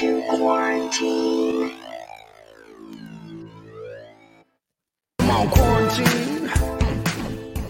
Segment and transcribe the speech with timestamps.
[0.00, 1.76] to quarantine.
[5.18, 6.50] Quarantine.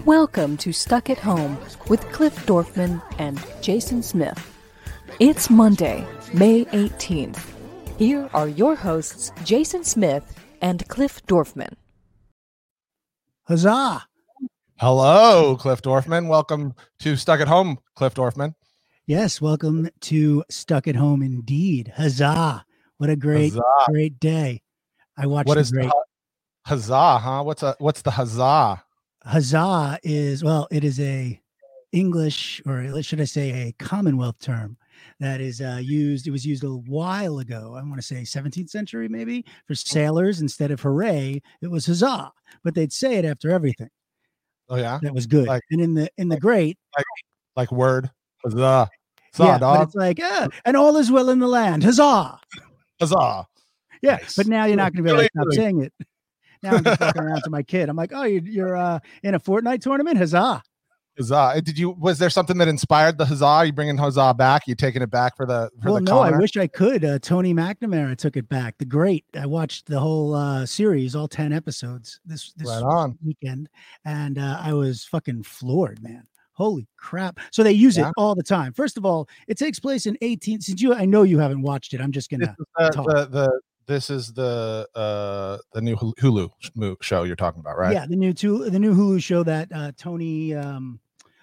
[0.05, 1.57] Welcome to Stuck at Home
[1.89, 4.39] with Cliff Dorfman and Jason Smith.
[5.19, 7.43] It's Monday, May 18th.
[7.97, 11.73] Here are your hosts, Jason Smith and Cliff Dorfman.
[13.43, 14.07] Huzzah!
[14.79, 16.29] Hello, Cliff Dorfman.
[16.29, 18.53] Welcome to Stuck at Home, Cliff Dorfman.
[19.07, 21.91] Yes, welcome to Stuck at Home indeed.
[21.95, 22.65] Huzzah!
[22.97, 23.61] What a great, Huzzah.
[23.91, 24.61] great day.
[25.17, 26.03] I watched What a great the hu-
[26.67, 27.43] huzzah, huh?
[27.43, 28.83] What's a what's the huzzah?
[29.25, 31.39] huzzah is well, it is a
[31.91, 34.77] English or should I say a Commonwealth term
[35.19, 36.27] that is uh, used.
[36.27, 37.75] It was used a while ago.
[37.77, 41.41] I want to say 17th century, maybe for sailors instead of hooray.
[41.61, 42.31] It was huzzah,
[42.63, 43.89] but they'd say it after everything.
[44.69, 45.47] Oh yeah, That was good.
[45.47, 46.77] Like- and in the in the like- great,
[47.55, 48.09] like word
[48.43, 48.89] huzzah,
[49.33, 51.83] huzzah, yeah, but it's like ah, and all is well in the land.
[51.83, 52.39] Huzzah!
[52.99, 53.47] huzzah.
[54.01, 54.35] Yeah, Nice.
[54.35, 55.93] but now you're not going to be able to stop saying it.
[56.63, 57.87] Now I'm just walking around to my kid.
[57.89, 60.17] I'm like, oh, you're, you're uh, in a Fortnite tournament?
[60.17, 60.61] Huzzah!
[61.17, 61.61] Huzzah!
[61.63, 61.91] Did you?
[61.91, 63.63] Was there something that inspired the huzzah?
[63.65, 64.65] You bringing huzzah back?
[64.65, 67.03] You taking it back for the for well, the no, I wish I could.
[67.03, 68.77] Uh, Tony McNamara took it back.
[68.77, 69.25] The great.
[69.35, 73.17] I watched the whole uh, series, all ten episodes this this Right on.
[73.25, 73.67] weekend,
[74.05, 76.25] and uh, I was fucking floored, man.
[76.61, 77.39] Holy crap!
[77.51, 78.09] So they use Yeah.
[78.09, 78.71] it all the time.
[78.73, 80.61] First of all, it takes place in 18.
[80.61, 82.01] Since you, I know you haven't watched it.
[82.01, 82.55] I'm just gonna.
[82.59, 83.07] is the, talk.
[83.07, 87.79] the, this is the uh the new Hulu- Hulu sh- mo- show you're talking about,
[87.79, 87.93] right?
[87.93, 90.99] Yeah, the new two, the new Hulu show that uh, Tony um,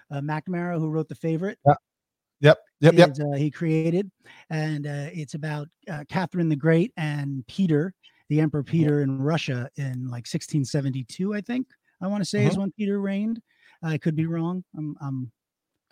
[0.09, 2.57] uh, McNamara, who wrote The Favorite, Yep.
[2.79, 2.93] Yep.
[2.93, 3.09] Yep.
[3.11, 4.09] is, uh, he created,
[4.49, 7.93] and uh, it's about uh, Catherine the Great and Peter,
[8.29, 8.71] the Emperor Mm-hmm.
[8.71, 11.67] Peter in Russia in like 1672, I think.
[12.01, 12.61] I want to say is Mm-hmm.
[12.61, 13.41] when Peter reigned.
[13.83, 14.63] I could be wrong.
[14.77, 15.31] I'm, I'm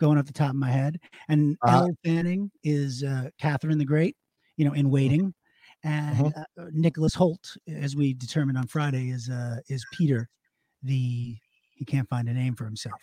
[0.00, 1.00] going off the top of my head.
[1.28, 1.84] And Uh-huh.
[1.84, 4.16] Elle Fanning is uh, Catherine the Great,
[4.56, 4.80] you know, Mm-hmm.
[4.80, 5.34] in waiting.
[5.84, 10.28] And uh, Nicholas Hoult, as we determined on Friday, is uh, is Peter,
[10.82, 11.36] the
[11.70, 13.00] he can't find a name for himself.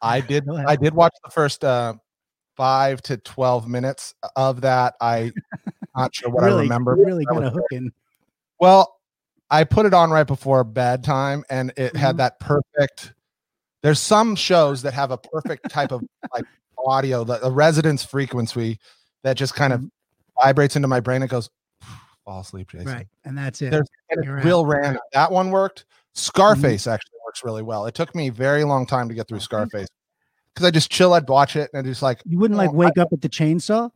[0.00, 0.48] I did.
[0.66, 1.94] I did watch the first uh
[2.56, 4.94] five to twelve minutes of that.
[4.98, 5.32] I
[5.94, 6.94] not sure what really, I remember.
[6.94, 7.92] Really got a hook in.
[8.58, 8.96] Well,
[9.50, 11.98] I put it on right before bedtime, and it Mhm.
[11.98, 13.12] had that perfect.
[13.86, 16.02] There's some shows that have a perfect type of
[16.34, 16.44] like
[16.84, 18.80] audio, the, the resonance frequency
[19.22, 19.90] that just kind of Mhm.
[20.42, 21.22] vibrates into my brain.
[21.22, 21.48] and goes,
[22.24, 22.88] fall asleep, Jason.
[22.88, 23.06] Right.
[23.24, 23.70] And that's it.
[23.70, 24.62] There's and You're out.
[24.66, 25.00] random.
[25.12, 25.82] That one worked.
[25.82, 26.18] Mm-hmm.
[26.20, 27.86] Scarface actually works really well.
[27.86, 29.86] It took me a very long time to get through Scarface
[30.52, 31.14] because I just chill.
[31.14, 33.20] I'd watch it and I just like You wouldn't like Oh, I- wake up at
[33.20, 33.90] the chainsaw?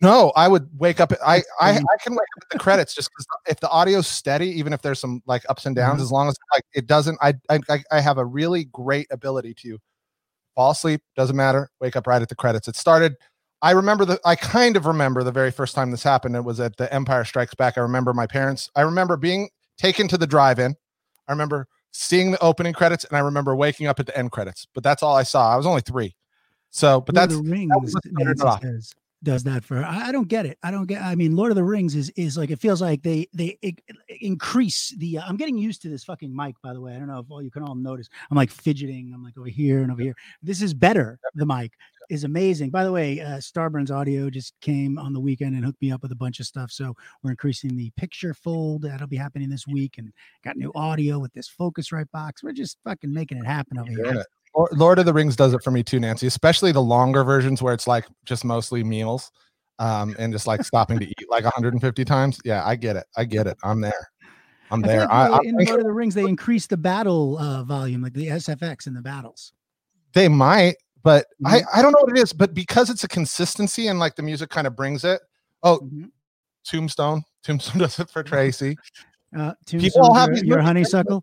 [0.00, 0.32] No.
[0.36, 1.12] I would wake up.
[1.24, 4.48] I I, I can wake up at the credits just because if the audio's steady,
[4.50, 6.04] even if there's some like ups and downs, Mhm.
[6.04, 9.78] as long as like it doesn't, I, I I- have a really great ability to
[10.54, 11.02] fall asleep.
[11.16, 11.70] Doesn't matter.
[11.80, 12.68] Wake up right at the credits.
[12.68, 13.16] It started.
[13.62, 14.20] I remember the.
[14.24, 16.36] I kind of remember the very first time this happened.
[16.36, 17.78] It was at the Empire Strikes Back.
[17.78, 18.70] I remember my parents.
[18.76, 20.74] I remember being taken to the drive-in.
[21.28, 24.66] I remember seeing the opening credits, and I remember waking up at the end credits.
[24.74, 25.52] But that's all I saw.
[25.52, 26.14] I was only three.
[26.70, 29.64] So, but that's the Rings was what started Nancy it off.
[29.64, 30.58] says, does that for I, I don't get it.
[30.62, 33.02] I don't get I mean Lord of the Rings is is like it feels like
[33.02, 33.74] they they i-
[34.20, 36.94] increase the uh, I'm getting used to this fucking mic by the way.
[36.94, 38.08] I don't know if all you can all notice.
[38.30, 39.12] I'm like fidgeting.
[39.14, 40.14] I'm like over here and over here.
[40.42, 41.18] This is better.
[41.34, 41.72] The mic
[42.08, 42.70] is amazing.
[42.70, 46.02] By the way, uh Starburns Audio just came on the weekend and hooked me up
[46.02, 46.70] with a bunch of stuff.
[46.70, 48.82] So we're increasing the picture fold.
[48.82, 50.12] That'll be happening this week and
[50.44, 52.42] got new audio with this Focusrite box.
[52.44, 54.24] We're just fucking making it happen over doing here.
[54.72, 56.26] Lord- of the Rings does it for me too, Nancy.
[56.26, 59.30] Especially the longer versions where it's like just mostly meals,
[59.78, 62.38] um, and just like stopping to eat like 150 times.
[62.44, 63.06] Yeah, I get it.
[63.16, 63.56] I get it.
[63.62, 64.08] I'm there.
[64.70, 65.00] I'm I there.
[65.00, 68.02] like I, the- I'm in Lord of the Rings, they increase the battle uh, volume,
[68.02, 69.52] like the SFX in the battles.
[70.14, 71.78] they might, but I Mm-hmm.
[71.78, 72.32] I don't know what it is.
[72.32, 75.20] But because it's a consistency and like the music kind of brings it.
[75.62, 76.10] Oh, Mhm.
[76.64, 77.22] Tombstone.
[77.44, 78.76] Tombstone does it for Tracy.
[79.36, 81.22] Uh, People have your, your honeysuckle,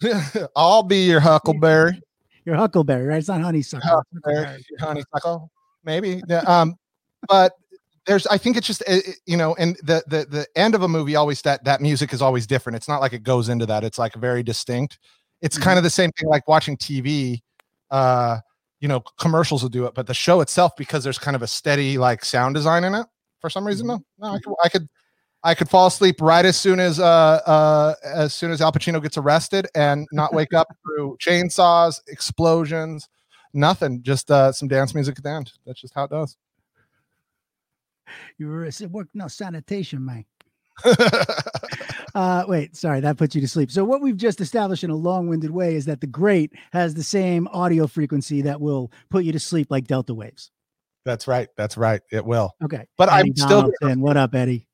[0.56, 2.00] I'll be your Huckleberry.
[2.50, 3.18] Your huckleberry, right?
[3.18, 3.88] It's not honeysuckle.
[3.88, 5.50] Huckleberry, honeysuckle,
[5.84, 6.22] maybe.
[6.28, 6.74] Yeah, Um,
[7.28, 7.52] but
[8.06, 8.82] there's I think it's just
[9.26, 12.20] you know, and the the the end of a movie always that that music is
[12.20, 12.76] always different.
[12.76, 13.84] It's not like it goes into that.
[13.84, 14.98] It's like very distinct.
[15.42, 17.40] It's kind of the same thing like watching TV.
[17.90, 18.38] Uh,
[18.80, 21.46] you know, commercials will do it, but the show itself, because there's kind of a
[21.46, 23.06] steady like sound design in it,
[23.40, 24.88] for some reason, no, no, I could, I could,
[25.42, 29.02] I could fall asleep right as soon as uh uh as soon as Al Pacino
[29.02, 33.08] gets arrested and not wake up through chainsaws, explosions,
[33.52, 35.52] nothing, just uh some dance music at the end.
[35.66, 36.36] That's just how it does.
[38.38, 40.24] You were it's work no sanitation, man.
[42.14, 43.70] Uh, wait, sorry, that puts you to sleep.
[43.70, 47.02] So what we've just established in a long-winded way is that the great has the
[47.02, 50.50] same audio frequency that will put you to sleep like delta waves.
[51.04, 51.48] That's right.
[51.56, 52.00] That's right.
[52.10, 52.52] It will.
[52.64, 52.86] Okay.
[52.98, 54.66] But Eddie I'm still Donaldson, what up, Eddie?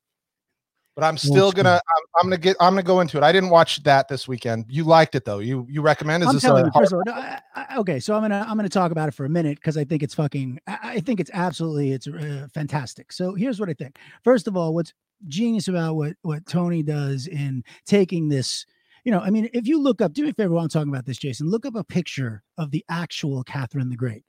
[0.97, 3.23] But I'm still gonna I'm, I'm gonna get I'm gonna go into it.
[3.23, 4.65] I didn't watch that this weekend.
[4.67, 5.37] You liked it though.
[5.37, 6.23] You you recommend?
[6.23, 7.99] Is I'm this telling a you, first of all, no, I, I, okay.
[7.99, 10.15] So I'm gonna I'm gonna talk about it for a minute because I think it's
[10.15, 10.59] fucking.
[10.65, 13.11] I, I think it's absolutely it's uh, fantastic.
[13.11, 13.99] So here's what I think.
[14.23, 14.91] First of all, what's
[15.27, 18.65] genius about what what Tony does in taking this.
[19.03, 20.91] You know, I mean, if you look up, do me a favor while I'm talking
[20.91, 21.47] about this, Jason.
[21.47, 24.25] Look up a picture of the actual Catherine the Great,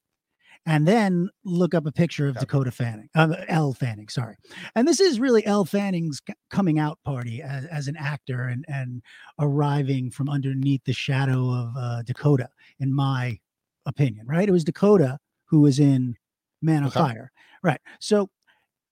[0.67, 2.37] and then look up a picture of.
[2.37, 4.09] Dakota Fanning, uh, Elle Fanning.
[4.09, 4.37] Sorry,
[4.75, 6.21] and this is really Elle Fanning's
[6.51, 9.03] coming out party as, as an actor and and
[9.39, 12.49] arriving from underneath the shadow of uh, Dakota,
[12.81, 13.39] in my
[13.87, 14.49] opinion, right?
[14.49, 16.17] It was Dakota who was in
[16.63, 17.01] Man of Okay.
[17.01, 17.33] Fire,
[17.63, 17.81] right?
[18.01, 18.29] So,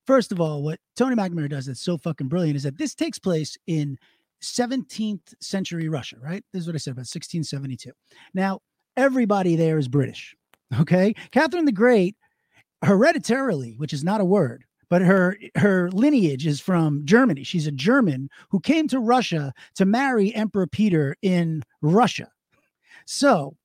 [0.07, 3.19] first of all, what Tony McNamara does that's so fucking brilliant is that this takes
[3.19, 3.99] place in
[4.43, 6.45] 17th century Russia, right?
[6.53, 7.91] This is what I said about 1672.
[8.35, 8.61] Now,
[8.97, 10.35] everybody there is British,
[10.81, 11.15] okay?
[11.31, 12.17] Catherine the Great,
[12.83, 17.43] hereditarily, which is not a word, but her her lineage is from Germany.
[17.45, 22.31] She's a German who came to Russia to marry Emperor Peter in Russia.
[23.07, 23.57] So,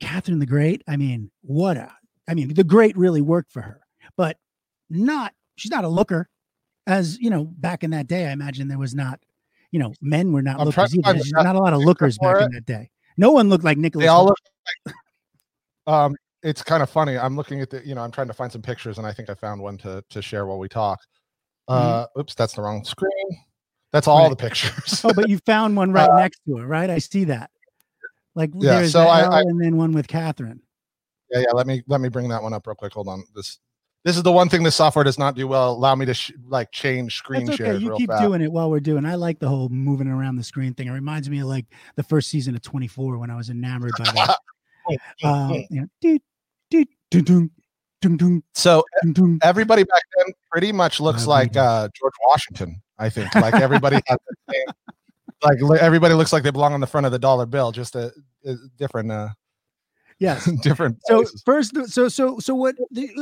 [0.00, 1.92] Catherine the Great, I mean, what a
[2.28, 3.80] I mean, the great really worked for her,
[4.16, 4.36] but
[4.90, 6.28] not she's not a looker.
[6.86, 9.20] As you know, back in that day, I imagine there was not,
[9.72, 11.12] you know, men were not I'm lookers either.
[11.14, 12.44] There's not a lot of lookers back it.
[12.44, 12.90] in that day.
[13.16, 14.04] No one looked like Nicholas.
[14.04, 14.28] they all Hoult.
[14.28, 14.38] look
[14.86, 14.94] like,
[15.86, 17.16] um it's kind of funny.
[17.18, 19.30] I'm looking at the you know, I'm trying to find some pictures and I think
[19.30, 20.98] I found one to to share while we talk.
[21.68, 23.10] Uh oops, that's the wrong screen.
[23.92, 24.30] That's all Mm-hmm.
[24.30, 25.00] The pictures.
[25.04, 26.90] Oh, but you found one right Uh, next to her, right?
[26.90, 27.50] I see that.
[28.34, 30.60] Like Yeah, there's so the I- L I- and then one with Catherine.
[31.30, 32.92] yeah, yeah, let me let me bring that one up real quick.
[32.92, 33.24] Hold on.
[33.34, 33.58] This
[34.04, 35.72] this is the one thing this software does not do well.
[35.72, 37.70] Allow me to sh- like change screen That's okay.
[37.72, 38.22] shares You real keep fast.
[38.22, 39.04] doing it while we're doing.
[39.04, 40.86] I like the whole moving around the screen thing.
[40.86, 41.66] It reminds me of like
[41.96, 44.36] the first season of 24 when I was enamored by that.
[45.24, 45.86] Um, you know,
[48.54, 48.84] so
[49.42, 52.80] everybody back then pretty much looks Uh, like uh, George Washington.
[52.98, 53.34] I think.
[53.34, 54.66] Like everybody has the same,
[55.42, 58.12] like everybody looks like they belong on the front of the dollar bill, just a,
[58.44, 59.28] a different uh
[60.18, 60.50] Yes.
[60.62, 60.98] different.
[61.06, 61.42] So places.
[61.44, 62.74] first, so so so what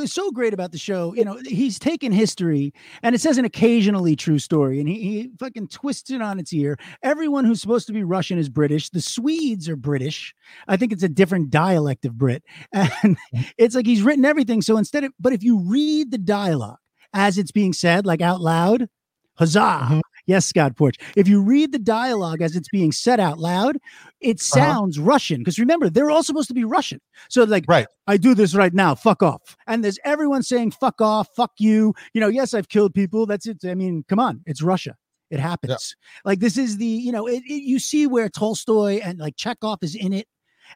[0.07, 1.13] so great about the show?
[1.15, 5.31] You know, he's taken history, and it says an occasionally true story, and he, he
[5.41, 6.77] fucking twists it on its ear.
[7.03, 8.91] Everyone who's supposed to be Russian is British.
[8.91, 10.35] The Swedes are British.
[10.69, 13.17] I think it's a different dialect of Brit, and
[13.59, 14.63] it's like he's written everything.
[14.63, 16.79] So instead of, but if you read the dialogue
[17.13, 18.89] as it's being said, like out loud,
[19.37, 19.89] huzzah.
[19.91, 20.01] Mhm.
[20.27, 20.97] Yes, Scott Porch.
[21.17, 23.77] If you read the dialogue as it's being said out loud,
[24.21, 24.61] it uh-huh.
[24.61, 25.41] sounds Russian.
[25.41, 27.01] Because remember, they're all supposed to be Russian.
[27.29, 27.87] So, like, Right.
[28.07, 28.95] I do this right now.
[28.95, 29.57] Fuck off.
[29.67, 31.95] And there's everyone saying fuck off, fuck you.
[32.15, 33.27] You know, yes, I've killed people.
[33.27, 33.65] That's it.
[33.65, 34.97] I mean, come on, it's Russia.
[35.31, 35.97] It happens.
[36.25, 39.79] Like this is the, you know, it, it- you see where Tolstoy and like Chekhov
[39.83, 40.29] is in it,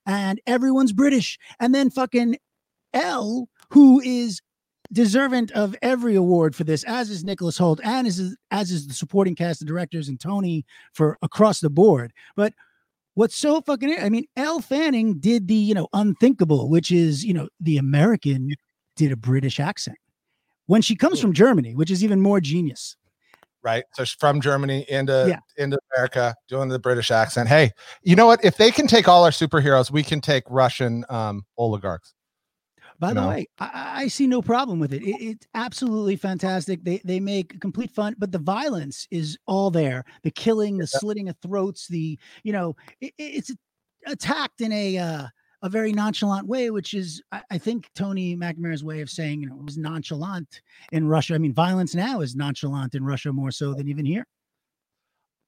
[0.06, 1.38] and everyone's British.
[1.60, 2.38] And then fucking
[2.92, 4.40] Elle, who is
[4.92, 8.94] deserving of every award for this, as is Nicholas Hoult, and as as is the
[8.94, 12.12] supporting cast of directors and Tony for across the board.
[12.36, 12.54] But
[13.14, 17.34] what's so fucking I mean, Elle Fanning did the, you know, unthinkable, which is, you
[17.34, 18.50] know, the American
[18.96, 19.98] did a British accent.
[20.66, 22.96] When she comes from Germany, which is even more genius.
[23.62, 23.84] right?
[23.94, 25.40] So she's from Germany into Yeah.
[25.62, 27.48] into America, doing the British accent.
[27.48, 28.44] Hey, you know what?
[28.44, 32.14] If they can take all our superheroes, we can take Russian um, oligarchs.
[33.00, 33.28] By the No.
[33.28, 35.02] way, I- I, see no problem with it.
[35.02, 35.16] it.
[35.20, 36.82] It's absolutely fantastic.
[36.82, 40.04] They they make complete fun, but the violence is all there.
[40.24, 43.52] The killing, the slitting of throats, the you know, it, it- it's
[44.06, 45.26] attacked in a uh,
[45.62, 49.48] a very nonchalant way, which is I, I think Tony McNamara's way of saying you
[49.48, 50.60] know it was nonchalant
[50.92, 51.34] in Russia.
[51.34, 54.26] I mean, violence now is nonchalant in Russia more so than even here.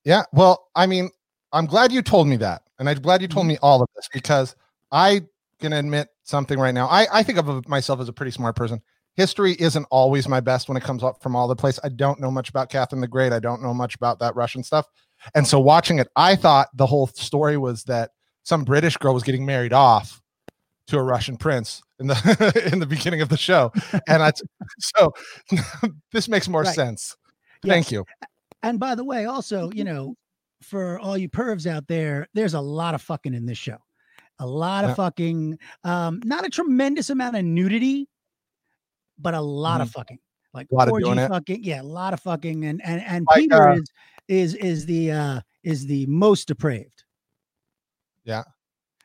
[0.04, 0.22] Yeah.
[0.32, 1.10] Well, I mean,
[1.52, 4.08] I'm glad you told me that, and I'm glad you told me all of this
[4.12, 4.54] because
[4.92, 5.22] I
[5.58, 6.86] can admit something right now.
[6.86, 8.80] I I think of myself as a pretty smart person.
[9.16, 11.78] History isn't always my best when it comes up from all the place.
[11.84, 13.32] I don't know much about Catherine the Great.
[13.32, 14.86] I don't know much about that Russian stuff.
[15.34, 18.12] And so watching it, I thought the whole story was that
[18.44, 20.22] some British girl was getting married off
[20.86, 23.72] to a Russian prince in the in the beginning of the show.
[23.92, 24.42] And that's
[24.78, 25.12] so
[26.12, 26.74] this makes more Right.
[26.74, 27.16] sense.
[27.62, 27.72] Yes.
[27.74, 28.04] Thank you.
[28.62, 30.14] And by the way, also, you know,
[30.62, 33.76] for all you pervs out there, there's a lot of fucking in this show.
[34.40, 34.94] A lot of Yeah.
[34.94, 38.08] fucking, um, not a tremendous amount of nudity,
[39.18, 40.18] but a lot of fucking.
[40.52, 40.74] Like Mm-hmm.
[40.74, 41.28] A lot of doing it.
[41.28, 43.90] fucking, yeah, a lot of fucking, and and and Like, Peter uh, is
[44.28, 47.04] is is the uh is the most depraved.
[48.24, 48.42] Yeah.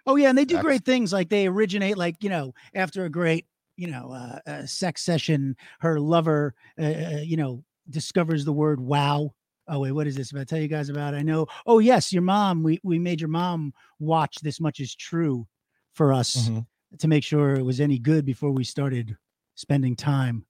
[0.07, 1.13] Oh yeah, and they do That's- great things.
[1.13, 3.45] Like they originate, like you know, after a great
[3.77, 8.79] you know uh, uh sex session, her lover, uh, uh, you know, discovers the word
[8.79, 9.33] wow.
[9.67, 10.31] Oh wait, what is this?
[10.31, 11.47] If I tell you guys about, it, I know.
[11.65, 12.61] Oh yes, your mom.
[12.63, 15.47] We we made your mom watch this much is true
[15.93, 16.65] for us Mhm.
[16.99, 19.17] to make sure it was any good before we started
[19.55, 20.45] spending time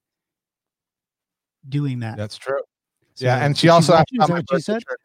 [1.70, 2.18] doing that.
[2.18, 2.62] That's true.
[3.18, 4.84] yeah, and she also asked about my birthday said?
[4.88, 5.00] shirt.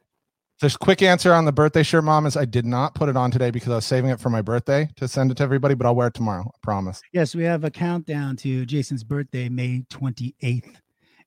[0.61, 2.27] There's quick answer on the birthday shirt, mom.
[2.27, 4.43] Is I did not put it on today because I was saving it for my
[4.43, 6.51] birthday to send it to everybody, but I'll wear it tomorrow.
[6.55, 7.01] I promise.
[7.13, 10.77] Yes, we have a countdown to Jason's birthday, May 28th.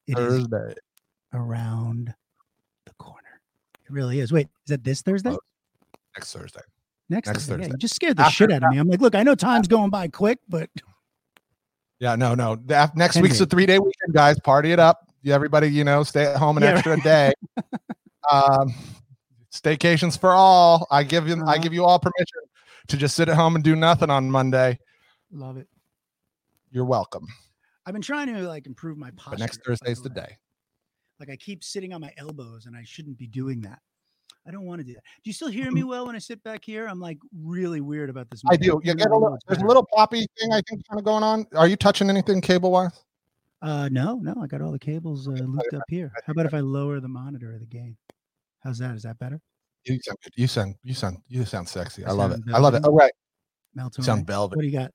[0.06, 0.76] It is Thursday.
[1.34, 2.14] around
[2.86, 3.42] the corner.
[3.86, 4.32] It really is.
[4.32, 5.32] Wait, is that this Thursday?
[5.32, 5.40] Oh,
[6.16, 6.62] Next Thursday.
[7.10, 7.66] next next Thursday.
[7.66, 8.78] Yeah, you just scared the After shit out of me.
[8.78, 10.70] I'm like, look, I know time's going by quick, but
[12.00, 12.56] Yeah, no, no.
[12.96, 14.40] Next week's a three day weekend, guys.
[14.40, 15.00] Party it up.
[15.26, 17.34] Everybody, you know, stay at home an Yeah, extra day.
[18.32, 18.74] um,
[19.52, 20.86] staycations for all.
[20.92, 21.58] I give you, I Uh-huh.
[21.58, 22.40] give you all permission
[22.90, 24.78] to just sit at home and do nothing on Monday.
[25.32, 25.68] love it.
[26.72, 27.28] You're welcome.
[27.86, 29.30] I've been trying to like improve my posture.
[29.32, 30.38] But next Thursday's the day.
[31.24, 33.80] Like I keep sitting on my elbows and I shouldn't be doing that.
[34.46, 35.04] I don't want to do that.
[35.24, 36.86] Do you still hear me well when I sit back here?
[36.86, 38.42] I'm like really weird about this.
[38.52, 38.82] I do.
[38.84, 41.48] You get a little, there's a little poppy thing I think kind of going on.
[41.56, 43.06] Are you touching anything cable wise?
[43.62, 46.12] Uh, no, no, I got all the cables uh, looped up here.
[46.28, 47.96] How about if I lower the monitor or the gain?
[48.62, 48.96] How's that?
[48.96, 49.40] Is that better?
[49.86, 50.34] You sound good.
[50.36, 52.04] You sound, you sound, you sound sexy.
[52.04, 52.40] I I love it.
[52.40, 52.84] sound I love it.
[52.86, 53.14] Oh, right.
[54.02, 54.58] Sound velvet.
[54.58, 54.92] What do you got?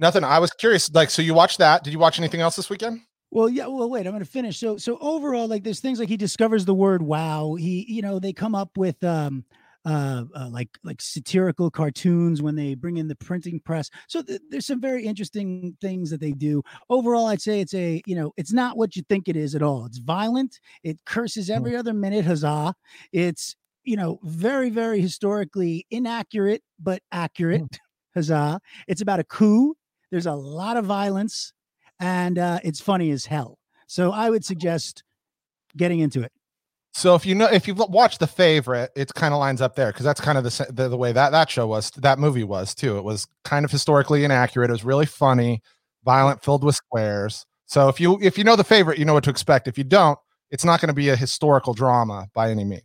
[0.00, 0.24] Nothing.
[0.24, 0.92] I was curious.
[0.92, 1.84] Like, so you watched that?
[1.84, 3.02] Did you watch anything else this weekend?
[3.34, 3.66] Well, yeah.
[3.66, 4.06] Well, wait.
[4.06, 4.58] I'm going to finish.
[4.58, 8.20] So, so overall, like, there's things like he discovers the word "wow." He, you know,
[8.20, 9.44] they come up with um,
[9.84, 13.90] uh, uh like like satirical cartoons when they bring in the printing press.
[14.06, 16.62] So th- there's some very interesting things that they do.
[16.88, 19.62] Overall, I'd say it's a, you know, it's not what you think it is at
[19.62, 19.84] all.
[19.84, 20.60] It's violent.
[20.84, 22.24] It curses every other minute.
[22.24, 22.72] Huzzah!
[23.12, 27.80] It's you know very very historically inaccurate but accurate.
[28.14, 28.60] Huzzah!
[28.86, 29.74] It's about a coup.
[30.12, 31.52] There's a lot of violence
[32.00, 33.58] and uh, it's funny as hell.
[33.86, 35.02] So I would suggest
[35.76, 36.32] getting into it.
[36.92, 39.88] So if you know, if you've watched The Favorite, it kind of lines up there
[39.88, 42.72] because that's kind of the, the the way that that show was, that movie was
[42.74, 42.96] too.
[42.96, 44.70] It was kind of historically inaccurate.
[44.70, 45.60] It was really funny,
[46.04, 47.46] violent, filled with squares.
[47.66, 49.66] So if you if you know The Favorite, you know what to expect.
[49.66, 50.18] If you don't,
[50.50, 52.82] it's not going to be a historical drama by any means.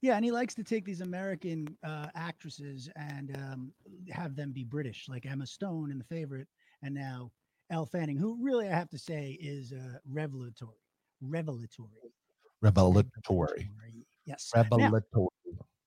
[0.00, 3.72] Yeah, and he likes to take these American uh, actresses and um,
[4.10, 6.46] have them be British, like Emma Stone in The Favorite,
[6.82, 7.30] and now
[7.70, 10.76] Elle Fanning, who really I have to say is uh, revelatory.
[11.20, 11.88] Revelatory.
[12.62, 13.70] Revelatory.
[14.24, 14.50] Yes.
[14.54, 15.28] Now, Revelatory.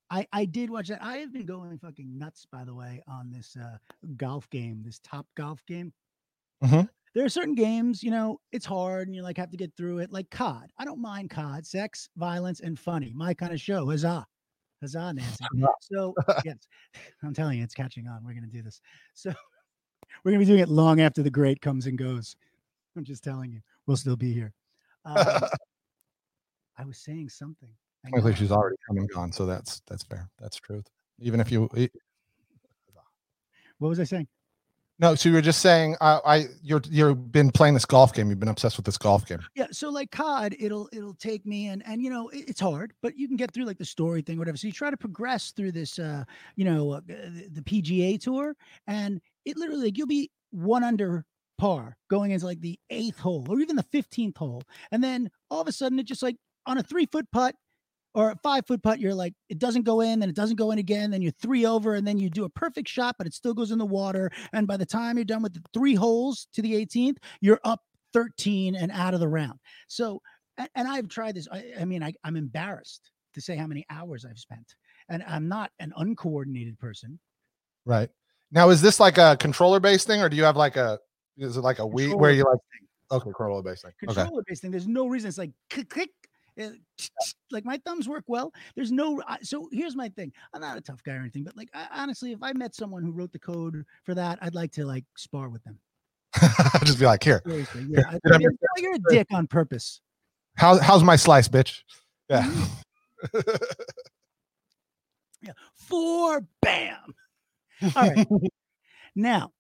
[0.10, 1.02] I, I did watch that.
[1.02, 3.78] I have been going fucking nuts, by the way, on this uh,
[4.18, 5.94] golf game, this top golf game.
[6.64, 6.90] Mhm.
[7.14, 10.00] There are certain games, you know, it's hard and you like have to get through
[10.00, 10.70] it, like COD.
[10.78, 13.12] I don't mind COD, sex, violence, and funny.
[13.16, 13.90] My kind of show.
[13.90, 14.26] Huzzah.
[14.82, 15.46] Huzzah, Nancy.
[15.82, 16.14] So,
[16.46, 16.58] yes,
[17.24, 18.24] I'm telling you, it's catching on.
[18.24, 18.80] We're going to do this.
[19.14, 19.34] So,
[20.24, 22.36] we're going to be doing it long after the great comes and goes.
[22.96, 24.54] I'm just telling you, we'll still be here.
[25.06, 25.16] Um,
[26.78, 27.70] I was saying something.
[28.06, 30.30] I know Luckily, I- she's already come and gone, so that's that's fair.
[30.40, 30.88] That's truth.
[31.20, 31.70] Even if you
[33.78, 34.28] What was I saying?
[35.02, 38.30] No, so you were just saying, uh, I you're you've been playing this golf game.
[38.30, 39.40] You've been obsessed with this golf game.
[39.56, 42.94] Yeah, so like COD, it'll it'll take me and and you know it- it's hard,
[43.02, 44.58] but you can get through like the story thing, whatever.
[44.58, 46.24] So you try to progress through this, uh,
[46.56, 48.56] you know, uh, the, the PGA tour,
[48.88, 51.26] and it literally like you'll be one under
[51.58, 55.62] par going into like the eighth hole or even the fifteenth hole, and then all
[55.62, 57.56] of a sudden it just like on a three foot putt
[58.14, 60.72] or a five foot putt, you're like it doesn't go in, then it doesn't go
[60.72, 63.34] in again, then you're three over, and then you do a perfect shot, but it
[63.34, 66.48] still goes in the water, and by the time you're done with the three holes
[66.54, 67.82] to the 18th, you're up
[68.14, 69.60] 13 and out of the round.
[69.88, 70.22] So,
[70.58, 71.48] a- and I've tried this.
[71.52, 74.76] I, I mean, I, I'm embarrassed to say how many hours I've spent,
[75.08, 77.20] and I'm not an uncoordinated person.
[77.86, 78.10] Right.
[78.52, 81.00] Now, is this like a controller based thing, or do you have like a
[81.38, 82.60] is it like a Wii where you like
[83.12, 83.94] okay controller based thing?
[84.00, 84.72] Controller based thing.
[84.72, 85.30] There's no reason.
[85.30, 86.10] It's like click, click.
[86.60, 86.70] Uh,
[87.52, 88.54] Like my thumbs work well.
[88.76, 89.22] There's no.
[89.28, 90.32] I- So here's my thing.
[90.54, 93.04] I'm not a tough guy or anything, but like I, honestly, if I met someone
[93.04, 95.80] who wrote the code for that, I'd like to like spar with them.
[96.42, 98.04] I'll just be like, here, Seriously, yeah.
[98.08, 100.02] I, I I mean, you're a dick on purpose.
[100.56, 101.82] how how's my slice, bitch?
[102.30, 102.50] Yeah.
[105.44, 105.54] Yeah.
[105.76, 106.98] Four, bam.
[107.96, 108.28] All right.
[109.16, 109.52] now,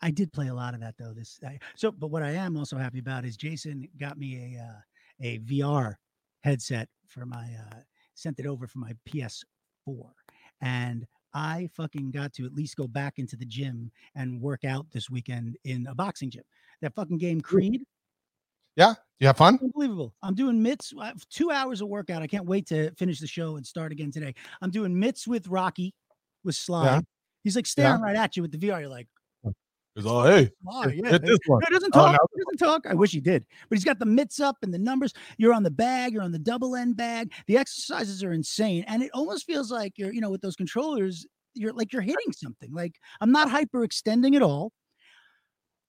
[0.00, 1.12] I did play a lot of that though.
[1.12, 4.60] This I, so, but what I am also happy about is Jason got me a
[4.62, 4.80] uh,
[5.20, 5.94] a VR
[6.42, 7.76] headset for my uh,
[8.14, 10.10] sent it over for my PS4,
[10.60, 14.86] and I fucking got to at least go back into the gym and work out
[14.92, 16.44] this weekend in a boxing gym.
[16.80, 17.82] That fucking game Creed,
[18.76, 19.58] Yeah, You have fun?
[19.60, 20.14] unbelievable.
[20.22, 22.22] I'm doing mitts, I have two hours of workout.
[22.22, 24.34] I can't wait to finish the show and start again today.
[24.62, 25.92] I'm doing mitts with Rocky,
[26.44, 27.04] with Slide.
[27.42, 28.80] He's like staring right at you with the VR.
[28.80, 29.08] You're like,
[29.96, 31.10] Oh, hey, Slide, yeah.
[31.10, 31.60] hit this one.
[31.62, 32.12] No, doesn't Oh, talk.
[32.12, 32.18] no.
[32.44, 32.86] Doesn't talk.
[32.86, 35.12] I wish he did, but he's got the mitts up and the numbers.
[35.38, 36.12] You're on the bag.
[36.12, 37.32] You're on the double end bag.
[37.46, 41.26] The exercises are insane, and it almost feels like you're, you know, with those controllers,
[41.54, 42.72] you're like you're hitting something.
[42.72, 44.72] Like I'm not hyperextending at all.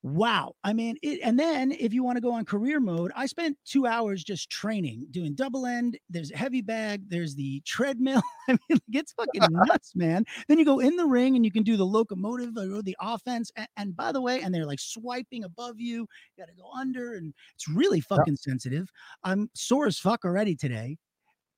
[0.06, 0.54] Wow.
[0.64, 3.58] I mean, it, and then if you want to go on career mode, I spent
[3.66, 5.98] two hours just training, doing double end.
[6.12, 8.22] There's a heavy bag, there's the treadmill.
[8.48, 10.24] I mean, it gets fucking nuts, man.
[10.48, 13.52] Then you go in the ring and you can do the locomotive or the offense.
[13.56, 16.08] And, and by the way, and they're like swiping above you, you
[16.38, 18.88] got to go under, and it's really fucking sensitive.
[19.24, 21.00] I'm sore as fuck already today.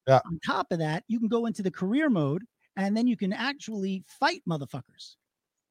[0.07, 0.21] Yeah.
[0.25, 2.45] On top of that, you can go into the career mode
[2.77, 5.17] and then you can actually fight motherfuckers.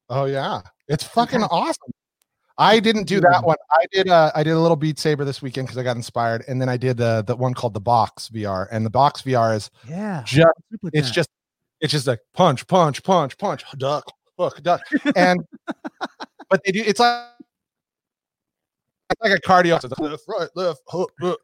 [0.09, 1.91] Oh yeah, it's fucking awesome.
[2.59, 3.57] I didn't do that one.
[3.71, 4.09] I did.
[4.09, 6.69] Uh, I did a little Beat Saber this weekend because I got inspired, and then
[6.69, 10.23] I did uh, the one called the Box VR, and the Box VR is Yeah.
[10.25, 11.13] just What's up with it's that?
[11.13, 11.29] just
[11.81, 14.81] it's just like punch, punch, punch, punch, duck, hook, duck,
[15.15, 15.39] and
[16.49, 16.81] but they do.
[16.85, 17.25] It's like
[19.11, 19.73] it's like a cardio.
[19.83, 21.39] Like left, right, left, hook, hook.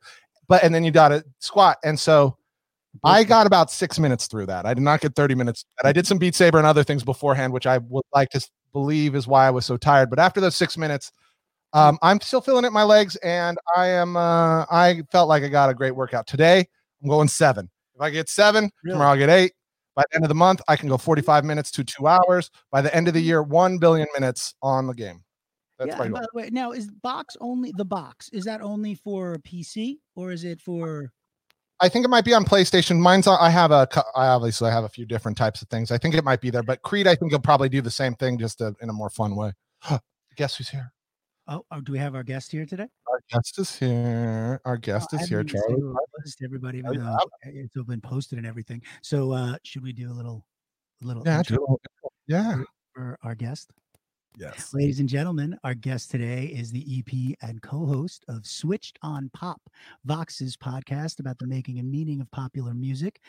[0.48, 2.38] but and then you got to squat, and so
[3.04, 4.66] I got about six minutes through that.
[4.66, 5.66] I did not get 30 minutes.
[5.84, 9.16] I did some Beat Saber and other things beforehand, which I would like to believe
[9.16, 10.10] is why I was so tired.
[10.10, 11.12] But after those six minutes,
[11.72, 14.18] um, I'm still feeling it in my legs, and I am.
[14.18, 16.68] Uh, I felt like I got a great workout today.
[17.02, 17.70] I'm going seven.
[17.96, 18.96] If I get seven, Really?
[18.96, 19.54] tomorrow I'll get eight.
[19.96, 22.50] By the end of the month, I can go 45 minutes to two hours.
[22.72, 25.24] By the end of the year, one billion minutes on the game.
[25.78, 28.30] That's yeah, by the way, now is box only the box?
[28.30, 31.12] Is that only for PC or is it for?
[31.84, 32.98] I think it might be on PlayStation.
[32.98, 35.68] Mine's on, I have a I cou- I obviously have a few different types of
[35.68, 35.92] things.
[35.92, 38.16] I think it might be there, but Creed, I think will probably do the same
[38.16, 39.52] thing, just uh in a more fun way.
[40.38, 40.94] Guess who's here?
[41.50, 42.88] Oh, oh, do we have our guest here today?
[43.12, 44.62] Our guest is here.
[44.64, 45.76] Our guest Oh, is here, Charlie.
[45.76, 47.18] seen who it was to everybody, Oh, even yeah.
[47.44, 48.82] though it's all been posted and everything.
[49.02, 50.46] So, uh, should we do a little,
[51.04, 52.12] a little Yeah, intro do it.
[52.28, 52.60] yeah.
[52.96, 53.72] for our guest?
[54.38, 54.74] Yes.
[54.74, 59.30] Ladies and gentlemen, our guest today is the EP and co host of Switched on
[59.34, 59.62] Pop,
[60.06, 63.22] Vox's podcast about the making and meaning of popular music,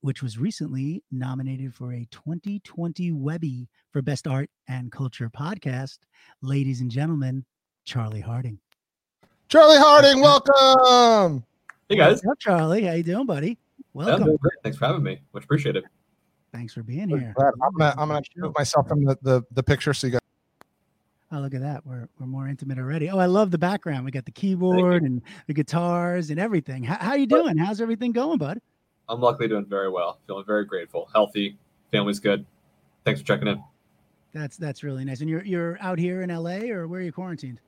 [0.00, 5.98] which was recently nominated for a 2020 Webby for Best Art and Culture podcast.
[6.42, 7.44] Ladies and gentlemen,
[7.84, 8.58] Charlie Harding.
[9.48, 11.44] Charlie Harding, welcome.
[11.88, 12.82] Hey guys, What's up, Charlie?
[12.82, 13.48] How you doing, buddy?
[13.50, 14.24] Yeah, I'm Welcome.
[14.26, 14.52] doing great.
[14.64, 15.20] Thanks for having me.
[15.32, 15.84] Much appreciated.
[16.52, 17.32] Thanks for being here.
[17.38, 18.42] I'm gonna I'm gonna Show.
[18.46, 20.20] move myself from the, the, the picture so you guys
[21.30, 21.84] Oh, look at that.
[21.86, 23.10] We're we're more intimate already.
[23.10, 24.04] Oh, I love the background.
[24.04, 26.82] We got the keyboard and the guitars and everything.
[26.82, 27.58] How, how you doing?
[27.58, 28.58] How's everything going, bud?
[29.10, 30.20] I'm luckily doing very well.
[30.26, 31.08] Feeling very grateful.
[31.14, 31.58] Healthy.
[31.92, 32.46] Family's good.
[33.04, 33.62] Thanks for checking in.
[34.32, 35.20] That's that's really nice.
[35.20, 37.60] And you're you're out here in LA or where are you quarantined?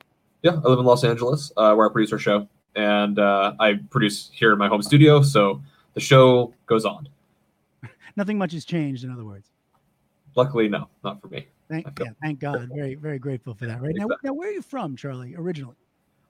[0.43, 3.75] Yeah, I live in Los Angeles, uh, where I produce our show, and uh, I
[3.91, 5.21] produce here in my home studio.
[5.21, 5.61] So
[5.93, 7.11] the show goes on.
[8.17, 9.51] Nothing much has changed, in other words.
[10.37, 11.47] Luckily, no, not for me.
[11.71, 12.69] Thank yeah, thank God.
[12.75, 13.81] Very very grateful for that.
[13.81, 15.37] Right now, now where are you from, Charlie?
[15.37, 15.77] Originally,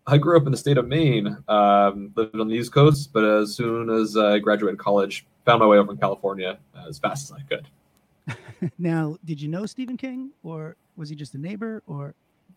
[0.06, 3.24] I grew up in the state of Maine, um, lived on the East Coast, but
[3.24, 7.38] as soon as I graduated college, found my way over in California as fast as
[7.38, 8.70] I could.
[8.78, 12.14] now did you know Stephen King, or was he just a neighbor, or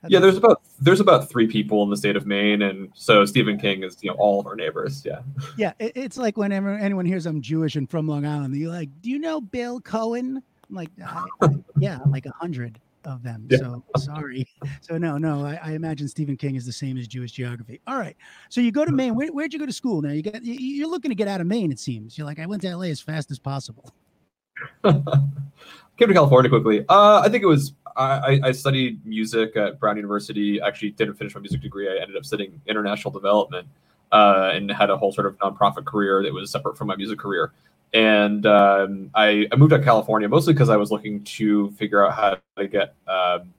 [0.10, 3.58] Yeah, there's about there's about three people in the state of Maine, and so Stephen
[3.58, 5.06] King is you know all of our neighbors.
[5.06, 5.19] Yeah.
[5.56, 5.72] yeah.
[5.80, 9.10] It, it's like whenever anyone hears I'm Jewish and from Long Island, you're like, "Do
[9.10, 11.47] you know Bill Cohen?" I'm like, I, I,
[11.78, 13.58] "Yeah, like a hundred of them." Yeah.
[13.60, 14.47] So sorry.
[14.82, 15.45] So no, no.
[15.45, 17.80] I, I imagine Stephen King is the same as Jewish geography.
[17.88, 18.15] All right.
[18.49, 19.15] So you go to Maine.
[19.15, 20.02] Where, where'd you go to school?
[20.02, 21.71] Now you got you- you're looking to get out of Maine.
[21.71, 23.89] It seems you're like, I went to LA as fast as possible.
[24.84, 26.86] Came to California quickly.
[26.89, 28.04] Uh, I think it was I,
[28.43, 30.60] I- I studied music at Brown University.
[30.62, 31.88] Actually, didn't finish my music degree.
[31.88, 33.67] I ended up studying international development
[34.12, 37.19] uh, and had a whole sort of nonprofit career that was separate from my music
[37.19, 37.54] career.
[37.93, 42.06] And um, I, I moved out to California mostly because I was looking to figure
[42.06, 42.95] out how to get.
[43.08, 43.53] Um,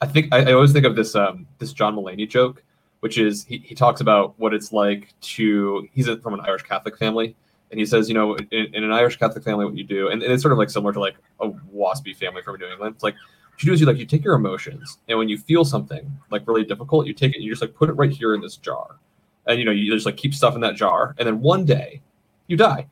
[0.00, 2.62] I think I, I always think of this um, this John Mulaney joke,
[3.00, 5.88] which is he, he talks about what it's like to.
[5.92, 7.34] He's from an Irish Catholic family,
[7.70, 10.22] and he says, you know, in, in an Irish Catholic family, what you do, and,
[10.22, 12.94] and it's sort of like similar to like a waspy family from New England.
[12.94, 15.38] It's like what you do is you like you take your emotions, and when you
[15.38, 18.10] feel something like really difficult, you take it and you just like put it right
[18.10, 19.00] here in this jar,
[19.48, 22.00] and you know you just like keep stuff in that jar, and then one day
[22.46, 22.86] you die.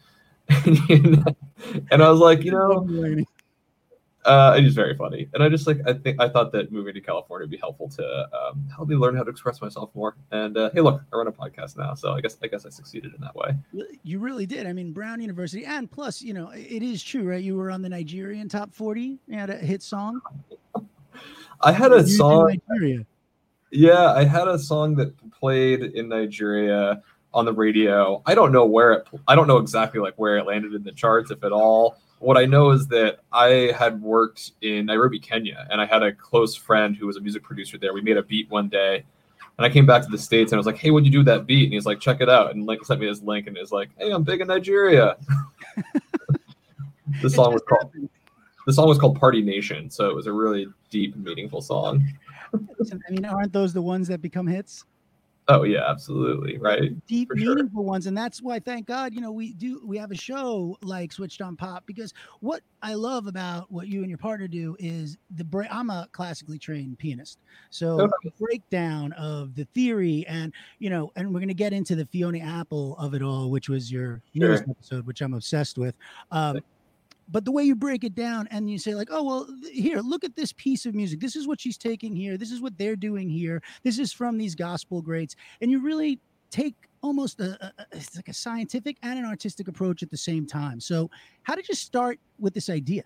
[1.90, 3.24] and I was like, you know,
[4.24, 6.94] uh, it is very funny, and I just like I think I thought that moving
[6.94, 10.14] to California would be helpful to um, help me learn how to express myself more.
[10.30, 12.68] And uh, hey, look, I run a podcast now, so I guess I guess I
[12.68, 13.56] succeeded in that way.
[14.04, 14.66] You really did.
[14.66, 17.42] I mean, Brown University, and plus, you know, it is true, right?
[17.42, 19.18] You were on the Nigerian top forty.
[19.26, 20.20] You had a hit song.
[21.60, 22.58] I had You a did song.
[22.70, 23.04] Nigeria.
[23.72, 27.02] Yeah, I had a song that played in Nigeria
[27.34, 28.22] on the radio.
[28.26, 29.08] I don't know where it.
[29.26, 31.96] I don't know exactly like where it landed in the charts, if at all.
[32.18, 36.12] What I know is that I had worked in Nairobi, Kenya, and I had a
[36.12, 37.92] close friend who was a music producer there.
[37.92, 39.04] We made a beat one day,
[39.58, 41.18] and I came back to the states and I was like, "Hey, what'd you do
[41.18, 43.46] with that beat?" And he's like, "Check it out." And like sent me this link
[43.46, 45.16] and is like, "Hey, I'm big in Nigeria."
[47.22, 48.08] the song was called happened.
[48.66, 52.06] the song was called Party Nation, so it was a really deep meaningful song.
[52.54, 54.84] I mean, aren't those the ones that become hits?
[55.48, 56.56] Oh yeah, absolutely.
[56.58, 56.92] Right.
[57.06, 57.54] deep For sure.
[57.56, 60.76] meaningful ones and that's why thank god you know we do we have a show
[60.82, 64.76] like switched on pop because what i love about what you and your partner do
[64.78, 67.38] is the break i'm a classically trained pianist
[67.70, 68.12] so Okay.
[68.22, 72.06] the breakdown of the theory and you know and we're going to get into the
[72.06, 74.70] fiona apple of it all which was your newest Sure.
[74.70, 75.96] episode which i'm obsessed with
[76.30, 76.60] um,
[77.28, 80.24] but the way you break it down and you say like oh well here look
[80.24, 82.96] at this piece of music this is what she's taking here this is what they're
[82.96, 86.18] doing here this is from these gospel greats and you really
[86.50, 90.46] take almost a- a- it's like a scientific and an artistic approach at the same
[90.46, 91.10] time so
[91.44, 93.04] how did you start with this idea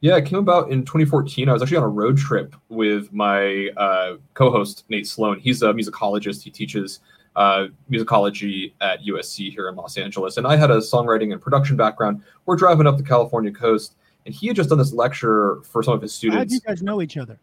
[0.00, 1.48] Yeah, it came about in 2014.
[1.48, 5.38] I was actually on a road trip with my uh, co-host Nate Sloan.
[5.40, 6.42] He's a musicologist.
[6.42, 7.00] He teaches
[7.36, 11.76] uh, musicology at USC here in Los Angeles, and I had a songwriting and production
[11.76, 12.22] background.
[12.46, 13.94] We're driving up the California coast,
[14.24, 16.36] and he had just done this lecture for some of his students.
[16.38, 17.38] how did you guys know each other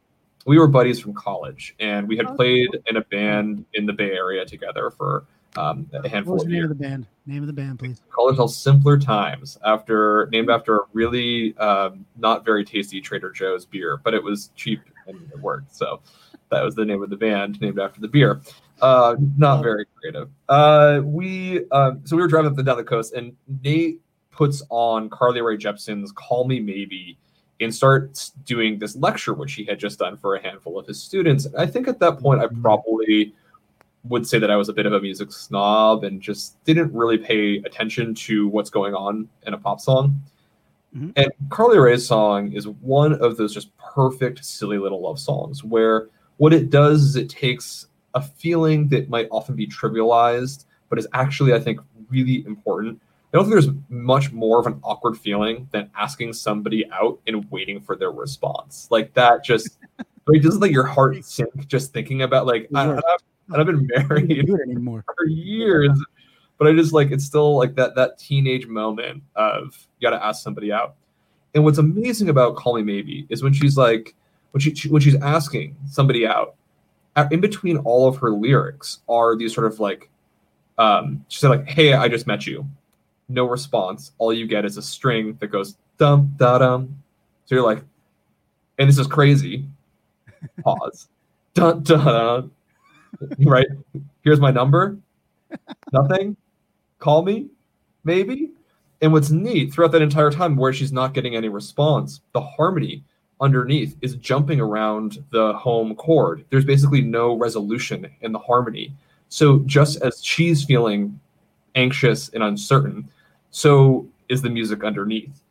[0.45, 3.93] we were buddies from college, and we had Oh, played in a band in the
[3.93, 5.23] Bay Area together for
[5.55, 6.71] um, a handful was of the name years.
[6.71, 10.77] of the band name of the band please called ourselves Simpler Times, after named after
[10.77, 15.39] a really um, not very tasty Trader Joe's beer, but it was cheap and it
[15.39, 15.75] worked.
[15.75, 16.01] So
[16.49, 18.41] that was the name of the band, named after the beer.
[18.81, 20.29] Uh, not very creative.
[20.49, 24.63] Uh, we um, so we were driving up and down the coast, and Nate puts
[24.69, 27.17] on Carly Rae Jepsen's "Call Me Maybe."
[27.59, 31.01] And starts doing this lecture, which he had just done for a handful of his
[31.01, 31.45] students.
[31.45, 33.33] And I think at that point, I probably
[34.03, 37.17] would say that I was a bit of a music snob and just didn't really
[37.17, 40.19] pay attention to what's going on in a pop song.
[40.95, 41.13] Mhm.
[41.15, 46.09] And Carly Rae's song is one of those just perfect, silly little love songs where
[46.37, 51.07] what it does is it takes a feeling that might often be trivialized, but is
[51.13, 51.79] actually, I think,
[52.09, 52.99] really important.
[53.33, 57.49] I don't think there's much more of an awkward feeling than asking somebody out and
[57.49, 58.87] waiting for their response.
[58.91, 59.79] Like that just
[60.27, 63.01] like doesn't like your heart sink just thinking about like I, I've,
[63.51, 65.89] I've been married anymore for years,
[66.63, 70.25] but it is like it's still like that that teenage moment of you got to
[70.25, 70.95] ask somebody out.
[71.53, 74.15] And what's amazing about Call Me Maybe is when she's like
[74.51, 76.55] when she she- when she's asking somebody out,
[77.31, 80.09] in between all of her lyrics are these sort of like
[80.77, 82.65] um she said like hey I just met you,
[83.27, 84.13] no response.
[84.19, 86.97] All you get is a string that goes dum da dum.
[87.43, 87.83] So you're like,
[88.79, 89.65] and this is crazy.
[90.63, 91.09] Pause.
[91.55, 92.51] Dun dun dun.
[93.39, 93.67] Right.
[94.23, 94.97] Here's my number.
[95.91, 96.37] Nothing.
[97.03, 97.47] Call me.
[98.05, 98.51] Maybe.
[99.01, 103.03] And what's neat throughout that entire time, where she's not getting any response, the harmony
[103.41, 106.45] underneath is jumping around the home chord.
[106.49, 108.95] There's basically no resolution in the harmony.
[109.27, 111.19] So just as she's feeling
[111.75, 113.09] anxious and uncertain,
[113.51, 115.41] so is the music underneath.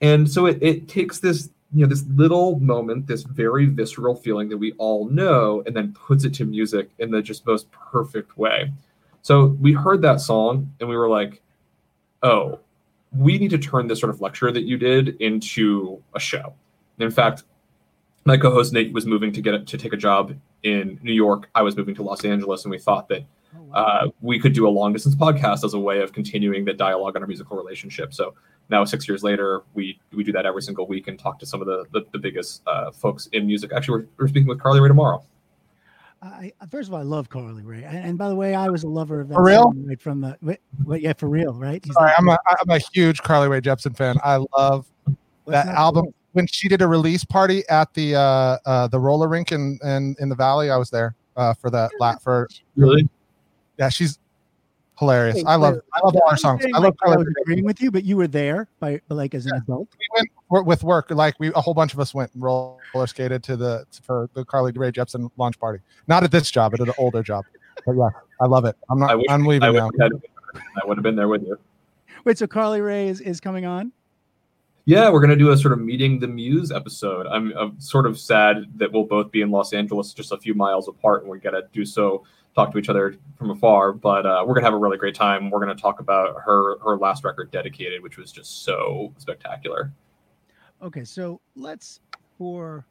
[0.00, 4.48] And so it, it takes this, you know, this little moment, this very visceral feeling
[4.48, 8.38] that we all know, and then puts it to music in the just most perfect
[8.38, 8.72] way.
[9.22, 11.40] So we heard that song and we were like,
[12.22, 12.58] oh,
[13.16, 16.54] we need to turn this sort of lecture that you did into a show.
[16.98, 17.44] And in fact,
[18.24, 21.50] my co-host Nate was moving to get to take a job in New York.
[21.54, 24.66] I was moving to Los Angeles, and we thought that Oh, uh, we could do
[24.66, 28.14] a long distance podcast as a way of continuing the dialogue on our musical relationship.
[28.14, 28.34] So
[28.70, 31.60] now, six years later, we we do that every single week and talk to some
[31.60, 33.72] of the the, the biggest uh, folks in music.
[33.74, 35.22] Actually, we're, we're speaking with Carly Rae tomorrow.
[36.22, 38.68] I, I- first of all, I love Carly Rae, and, and by the way, I
[38.68, 39.34] was a lover of that.
[39.34, 39.62] For real?
[39.62, 41.84] song Right from the, wait, wait, yeah, for real, right?
[41.84, 44.16] He's Sorry, I'm a I'm a huge Carly Rae Jepsen fan.
[44.22, 44.86] I love
[45.44, 46.04] what's that album.
[46.04, 46.14] cool?
[46.32, 50.14] When she did a release party at the uh, uh, the roller rink in, in
[50.20, 51.90] in the valley, I was there uh, for that.
[52.00, 53.06] La- for Really?
[53.78, 54.18] yeah, she's
[54.98, 55.36] hilarious.
[55.36, 56.64] Wait, I love wait, I love all her I'm songs.
[56.74, 59.46] I love like, I was agreeing with you, but you were there by like as
[59.46, 59.88] an adult.
[60.16, 61.10] we went with work.
[61.10, 64.44] Like we, a whole bunch of us went and roller skated to the for the
[64.44, 65.82] Carly Rae Jepsen launch party.
[66.08, 67.44] Not at this job, but at an older job.
[67.86, 68.76] But yeah, I love it.
[68.90, 69.10] I'm not.
[69.10, 69.90] I wish I'm leaving would, now.
[70.00, 70.22] have
[70.82, 71.58] I would have been there with you.
[72.24, 73.92] Wait, so Carly Rae is, is coming on?
[74.84, 77.26] Yeah, we're gonna do a sort of meeting the muse episode.
[77.28, 80.54] I'm, I'm sort of sad that we'll both be in Los Angeles, just a few
[80.54, 82.24] miles apart, and we gotta do so,
[82.54, 83.92] talk to each other from afar.
[83.92, 85.50] But uh, we're gonna have a really great time.
[85.50, 89.92] We're gonna talk about her her last record, Dedicated, which was just so spectacular.
[90.82, 92.00] Okay, so let's
[92.38, 92.84] for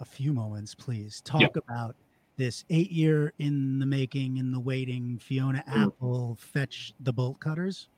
[0.00, 1.48] a few moments, please talk Yeah.
[1.54, 1.96] about
[2.36, 5.18] this eight year in the making, in the waiting.
[5.18, 5.86] Fiona Mm.
[5.86, 7.88] Apple fetch the bolt cutters,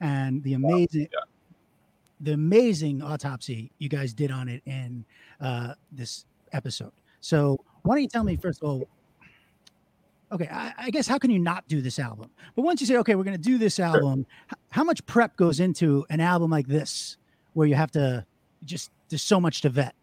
[0.00, 1.08] and the amazing,
[2.20, 5.04] the amazing autopsy you guys did on it in
[5.40, 6.92] uh, this episode.
[7.20, 8.88] So why don't you tell me first of all?
[10.32, 12.30] Okay, I, I guess how can you not do this album?
[12.56, 15.36] But once you say, okay, we're going to do this album, h- how much prep
[15.36, 17.16] goes into an album like this,
[17.52, 18.26] where you have to
[18.64, 19.94] just there's so much to vet.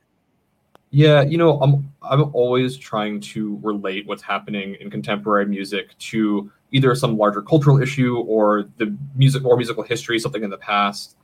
[0.92, 6.52] Yeah, you know, I'm I'm always trying to relate what's happening in contemporary music to
[6.72, 11.18] either some larger cultural issue or the music or musical history, something in the past.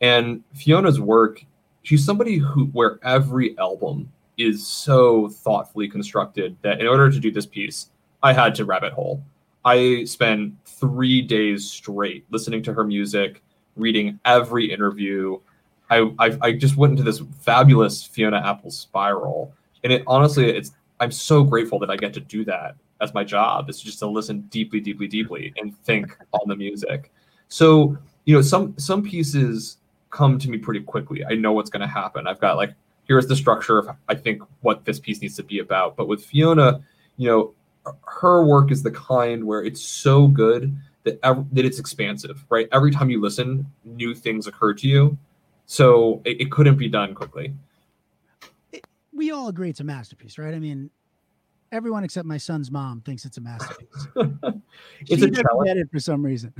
[0.00, 1.44] And Fiona's work,
[1.82, 7.32] she's somebody who where every album is so thoughtfully constructed that in order to do
[7.32, 7.90] this piece,
[8.22, 9.22] I had to rabbit hole.
[9.64, 13.42] I spent three days straight listening to her music,
[13.76, 15.38] reading every interview.
[15.90, 19.52] I, I, I just went into this fabulous Fiona Apple spiral,
[19.84, 23.24] and it honestly, it's I'm so grateful that I get to do that as my
[23.24, 23.68] job.
[23.70, 27.12] Is just to listen deeply, deeply, deeply, and think on the music.
[27.48, 29.78] So you know, some some pieces
[30.10, 31.24] come to me pretty quickly.
[31.24, 32.26] I know what's going to happen.
[32.26, 32.74] I've got like
[33.06, 35.96] here's the structure of I think what this piece needs to be about.
[35.96, 36.80] But with Fiona,
[37.16, 37.54] you know,
[38.06, 42.68] her work is the kind where it's so good that ev- that it's expansive, right?
[42.72, 45.18] Every time you listen, new things occur to you.
[45.66, 47.54] So it, it couldn't be done quickly.
[49.12, 50.54] We all agree it's a masterpiece, right?
[50.54, 50.90] I mean,
[51.72, 54.06] everyone except my son's mom thinks it's a masterpiece.
[55.00, 55.70] it's she a challenge.
[55.70, 56.52] it for some reason.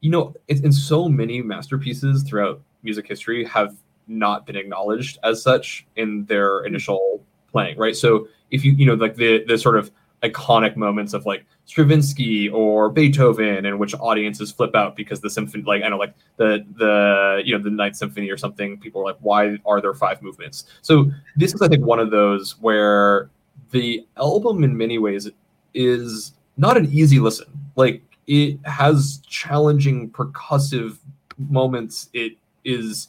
[0.00, 3.76] you know, it's in so many masterpieces throughout music history have
[4.08, 7.96] not been acknowledged as such in their initial playing, right?
[7.96, 9.90] So if you, you know, like the the sort of
[10.22, 15.64] iconic moments of like Stravinsky or Beethoven, in which audiences flip out because the symphony,
[15.64, 19.04] like I know, like the the you know the Ninth Symphony or something, people are
[19.04, 20.64] like, why are there five movements?
[20.82, 23.30] So this is, I think, one of those where
[23.70, 25.28] the album, in many ways,
[25.74, 27.46] is not an easy listen.
[27.76, 30.98] Like it has challenging percussive
[31.38, 32.08] moments.
[32.12, 32.32] It
[32.64, 33.08] is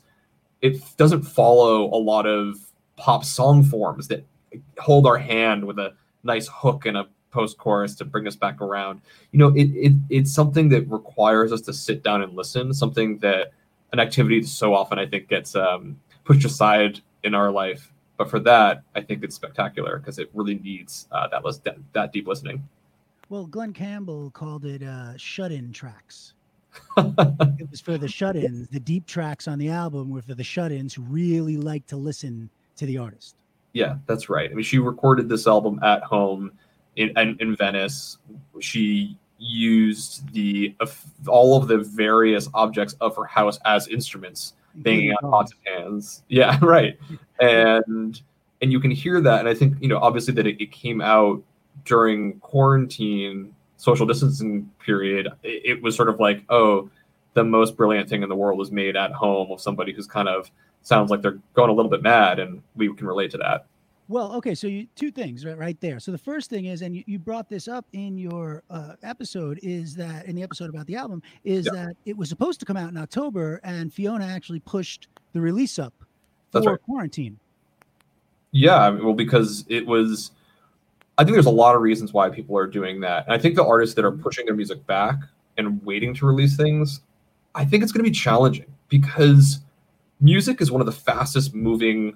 [0.62, 2.58] it doesn't follow a lot of
[2.96, 4.26] pop song forms that
[4.80, 8.62] hold our hand with a nice hook and a post chorus to bring us back
[8.62, 9.02] around.
[9.32, 12.74] You know, it, it it's something that requires us to sit down and listen.
[12.74, 13.52] Something that
[13.92, 17.92] an activity that so often I think gets um, pushed aside in our life.
[18.18, 21.78] But for that, I think it's spectacular because it really needs uh, that, lis- that
[21.94, 22.68] that deep listening.
[23.30, 26.34] Well, Glenn Campbell called it uh, shut-in tracks.
[26.98, 28.68] it was for the shut-ins.
[28.68, 32.50] The deep tracks on the album were for the shut-ins who really like to listen
[32.76, 33.36] to the artist.
[33.74, 34.50] Yeah, that's right.
[34.50, 36.52] I mean, she recorded this album at home
[36.96, 38.18] in in, in Venice.
[38.60, 40.76] She used the
[41.28, 46.24] all of the various objects of her house as instruments, banging on pots and pans.
[46.30, 46.98] Yeah, right.
[47.40, 48.22] And
[48.62, 51.02] and you can hear that, and I think you know obviously that it, it came
[51.02, 51.44] out
[51.86, 55.28] during quarantine, social distancing period.
[55.44, 56.90] It, it was sort of like, oh,
[57.34, 60.30] the most brilliant thing in the world was made at home of somebody who's kind
[60.30, 60.52] of
[60.84, 63.66] sounds like they're going a little bit mad, and we can relate to that.
[64.10, 66.00] Well, okay, so you two things right, right there.
[66.00, 69.60] So the first thing is, and you, you brought this up in your uh, episode,
[69.64, 72.76] is that in the episode about the album, is that it was supposed to come
[72.76, 75.94] out in October, and Fiona actually pushed the release up
[76.52, 76.82] for right.
[76.84, 77.40] quarantine.
[78.52, 80.32] Yeah, well, because it was.
[81.18, 83.56] I think there's a lot of reasons why people are doing that, and I think
[83.56, 85.16] the artists that are pushing their music back
[85.58, 87.02] and waiting to release things,
[87.56, 89.60] I think it's going to be challenging because
[90.20, 92.16] music is one of the fastest moving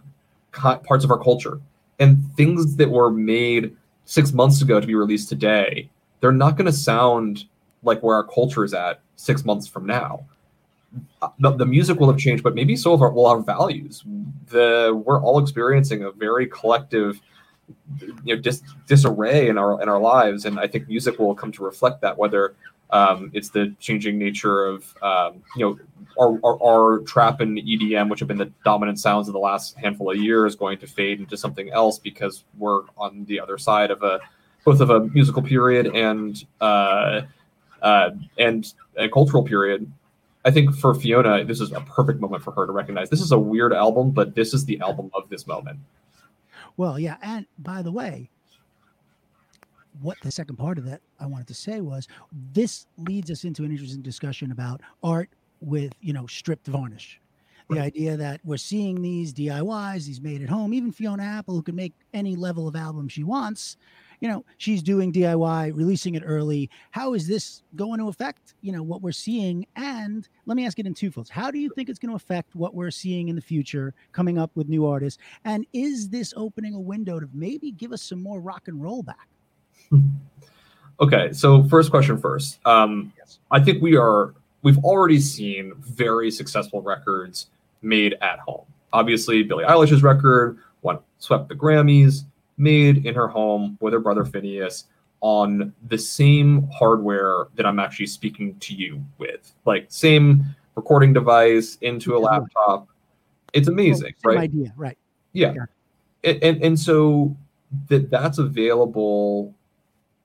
[0.51, 1.59] parts of our culture,
[1.99, 6.65] and things that were made six months ago to be released today, they're not going
[6.65, 7.45] to sound
[7.83, 10.25] like where our culture is at six months from now.
[11.39, 14.03] The, the music will have changed, but maybe so will our values.
[14.47, 17.19] The we're all experiencing a very collective,
[18.23, 21.51] you know, dis, disarray in our in our lives, and I think music will come
[21.51, 22.17] to reflect that.
[22.17, 22.55] Whether
[22.89, 25.79] um, it's the changing nature of um, you know
[26.19, 29.75] our, our, our trap and EDM, which have been the dominant sounds of the last
[29.77, 33.91] handful of years, going to fade into something else because we're on the other side
[33.91, 34.19] of a
[34.65, 37.21] both of a musical period and uh,
[37.81, 39.91] uh, and a cultural period.
[40.45, 43.33] I think for Fiona, this is a perfect moment for her to recognize this is
[43.33, 45.79] a weird album, but this is the album of this moment.
[46.77, 48.29] Well, yeah, and by the way,
[50.01, 52.07] what the second part of that I wanted to say was
[52.53, 55.29] this leads us into an interesting discussion about art
[55.59, 57.19] with you know stripped varnish.
[57.69, 61.61] The idea that we're seeing these DIYs, these made at home, even Fiona Apple, who
[61.61, 63.75] can make any level of album she wants,
[64.19, 66.69] you know, she's doing DIY, releasing it early.
[66.91, 69.65] How is this going to affect, you know, what we're seeing?
[69.75, 71.29] And let me ask it in two folds.
[71.29, 74.37] How do you think it's going to affect what we're seeing in the future coming
[74.37, 75.21] up with new artists?
[75.45, 79.03] And is this opening a window to maybe give us some more rock and roll
[79.03, 79.27] back?
[80.99, 82.59] Okay, so first question first.
[82.65, 83.39] Um, Yes.
[83.51, 87.47] I think we are we've already seen very successful records
[87.81, 88.65] made at home.
[88.93, 92.23] Obviously, Billie Eilish's record won swept the Grammys,
[92.57, 94.85] made in her home with her brother Finneas
[95.21, 100.45] on the same hardware that I'm actually speaking to you with, like same
[100.75, 102.87] recording device into a laptop.
[103.53, 104.37] It's amazing, right?
[104.37, 104.97] idea, right?
[105.33, 105.53] Yeah.
[105.53, 105.65] Yeah.
[106.23, 107.35] and and, and so
[107.89, 109.53] that that's available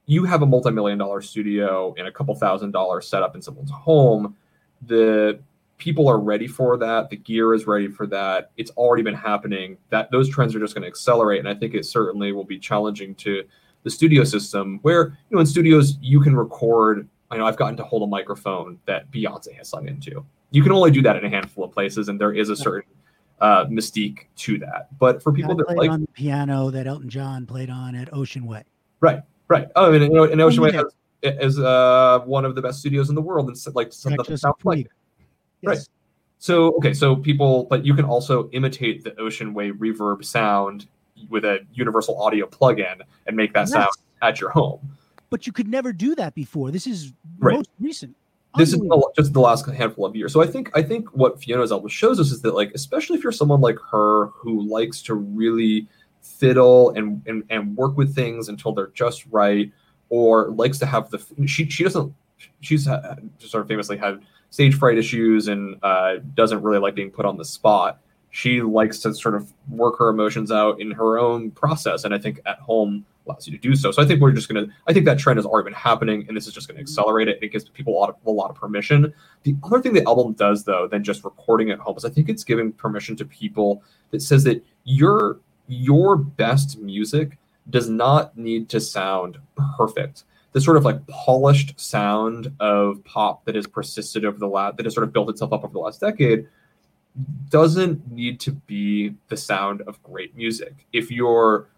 [0.07, 3.71] you have a multi-million dollar studio and a couple thousand dollars set up in someone's
[3.71, 4.37] home
[4.87, 5.41] the
[5.83, 7.11] people are ready for that.
[7.11, 8.53] The gear is ready for that.
[8.57, 9.77] It's already been happening.
[9.91, 12.59] That those trends are just going to accelerate and i think it certainly will be
[12.59, 13.43] challenging to
[13.83, 17.77] the studio system where you know in studios you can record i know i've gotten
[17.77, 20.25] to hold a microphone that beyonce has sung into.
[20.53, 22.93] You can only do that in a handful of places and there is a certain
[23.41, 24.97] uh, mystique to that.
[24.99, 28.47] But for people that like on the piano that Elton John played on at Ocean
[28.47, 28.63] Way.
[29.01, 29.69] Right, right.
[29.77, 30.83] Oh, and, you know, and Ocean Way yeah.
[31.23, 34.27] has, is uh, one of the best studios in the world, and like some Correct,
[34.27, 34.89] that just sounds like.
[35.63, 35.79] Right.
[36.39, 40.87] So okay, so people, but you can also imitate the Ocean Way reverb sound
[41.29, 43.91] with a Universal Audio plugin and make that sound
[44.23, 44.81] at your home.
[45.31, 46.73] But you could never do that before.
[46.73, 47.57] This is Right.
[47.57, 48.17] most recent.
[48.59, 50.33] This is the- just the last handful of years.
[50.33, 53.23] So I think I think what Fiona's album shows us is that like, especially if
[53.23, 55.87] you're someone like her who likes to really
[56.23, 59.71] fiddle and and, and work with things until they're just right,
[60.09, 62.15] or likes to have the she she doesn't
[62.61, 67.11] she's uh, sort of famously had stage fright issues and uh, doesn't really like being
[67.11, 68.01] put on the spot.
[68.31, 72.19] She likes to sort of work her emotions out in her own process, and I
[72.19, 73.91] think at home allows you to do so.
[73.91, 74.67] So I think we're just gonna.
[74.87, 77.29] I think that trend has already been happening, and this is just going to accelerate
[77.29, 77.39] it.
[77.43, 79.13] It gives people a lot of a lot of permission.
[79.43, 82.31] The other thing the album does, though, than just recording at home, is I think
[82.31, 83.83] it's giving permission to people
[84.13, 87.39] that says that your your best music
[87.71, 89.39] does not need to sound
[89.77, 90.25] perfect.
[90.53, 94.87] The sort of like polished sound of pop that has persisted over the last that
[94.87, 96.47] has sort of built itself up over the last decade
[97.51, 100.87] doesn't need to be the sound of great music.
[100.93, 101.69] If you're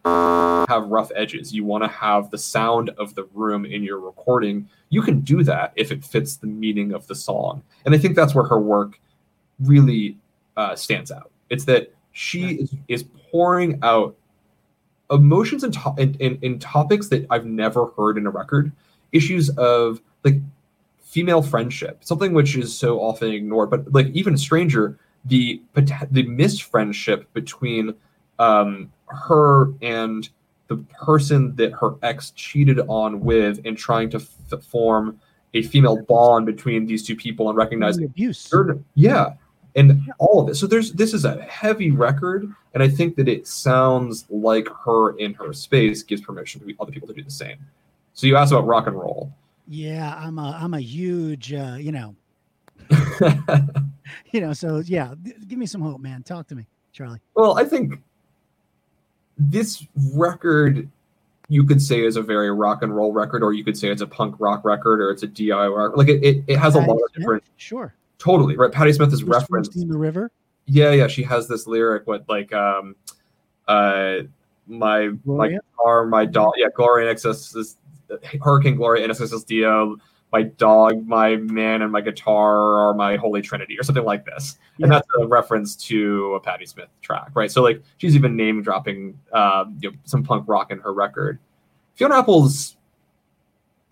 [0.68, 4.68] have rough edges, you want to have the sound of the room in your recording,
[4.88, 7.62] you can do that if it fits the meaning of the song.
[7.84, 9.00] And I think that's where her work
[9.60, 10.16] really
[10.56, 11.30] uh, stands out.
[11.50, 14.16] It's that she is, is pouring out
[15.10, 18.72] emotions and, to- in, in, in topics that I've never heard in a record.
[19.12, 20.36] Issues of like
[21.02, 25.60] female friendship, something which is so often ignored, but like even stranger, the
[26.10, 27.94] the missed friendship between
[28.38, 30.28] um, her and
[30.68, 35.20] the person that her ex cheated on with, and trying to f- form
[35.54, 38.48] a female bond between these two people and recognizing abuse.
[38.94, 39.34] Yeah
[39.76, 43.28] and all of it so there's this is a heavy record and i think that
[43.28, 47.30] it sounds like her in her space gives permission to other people to do the
[47.30, 47.56] same
[48.12, 49.32] so you asked about rock and roll
[49.66, 52.14] Yeah, I'm a I'm a huge uh, you know
[54.32, 54.52] you know.
[54.52, 55.14] So yeah,
[55.48, 56.22] give me some hope, man.
[56.22, 57.18] Talk to me, Charlie.
[57.34, 57.98] well i think
[59.38, 60.88] this record
[61.48, 64.02] you could say is a very rock and roll record or you could say it's
[64.02, 66.94] a punk rock record or it's a diy like it, it, it has a lot
[66.96, 67.94] of different Sure.
[68.24, 68.72] Totally right?
[68.72, 69.72] Patti Smith is Bruce referenced.
[69.72, 70.30] Springsteen, the river.
[70.66, 72.96] yeah yeah she has this lyric with like um
[73.68, 74.20] uh
[74.66, 75.60] my my Gloria?
[75.76, 77.76] guitar my dog yeah gloria in excess is
[78.42, 79.96] hurricane gloria in excess dio
[80.32, 84.58] my dog my man and my guitar are my holy trinity or something like this.
[84.80, 87.52] And that's a reference to a Patti Smith track right?
[87.52, 91.38] So like she's even name dropping um you know, some punk rock in her record.
[91.94, 92.76] Fiona apple's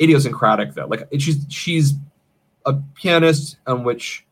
[0.00, 0.86] idiosyncratic though.
[0.86, 1.94] Like she's she's
[2.66, 4.26] a pianist on which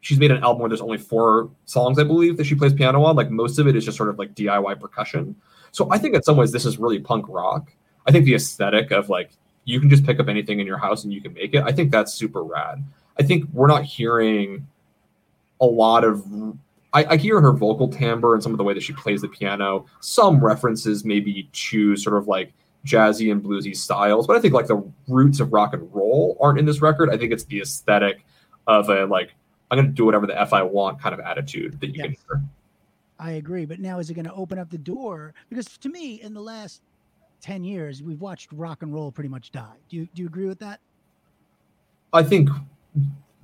[0.00, 3.02] she's made an album where there's only four songs, I believe, that she plays piano
[3.04, 3.16] on.
[3.16, 5.34] Like most of it is just sort of like DIY percussion.
[5.72, 7.72] So I think in some ways this is really punk rock.
[8.06, 9.30] I think the aesthetic of like
[9.64, 11.62] you can just pick up anything in your house and you can make it.
[11.62, 12.82] I think that's super rad.
[13.18, 14.66] I think we're not hearing
[15.60, 16.24] a lot of.
[16.94, 19.28] I, I hear her vocal timbre and some of the way that she plays the
[19.28, 19.84] piano.
[20.00, 22.52] Some references maybe to sort of like
[22.86, 26.58] jazzy and bluesy styles, but I think like the roots of rock and roll aren't
[26.58, 27.10] in this record.
[27.10, 28.24] I think it's the aesthetic
[28.66, 29.34] of a like
[29.70, 32.10] I'm going to do whatever the f I want kind of attitude that you can
[32.10, 32.42] hear.
[33.18, 35.34] I agree, but now is it going to open up the door?
[35.48, 36.82] Because to me, in the last
[37.40, 39.76] ten years, we've watched rock and roll pretty much die.
[39.88, 40.80] Do you do you agree with that?
[42.12, 42.48] I think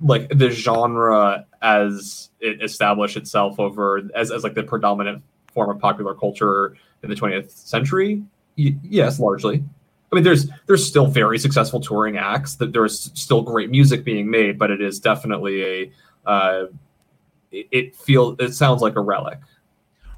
[0.01, 5.79] like the genre as it established itself over as, as like the predominant form of
[5.79, 8.23] popular culture in the 20th century.
[8.57, 9.63] Y- yes, largely.
[10.11, 12.55] I mean, there's there's still very successful touring acts.
[12.55, 15.91] That there's still great music being made, but it is definitely a
[16.29, 16.65] uh,
[17.51, 19.39] it, it feels it sounds like a relic.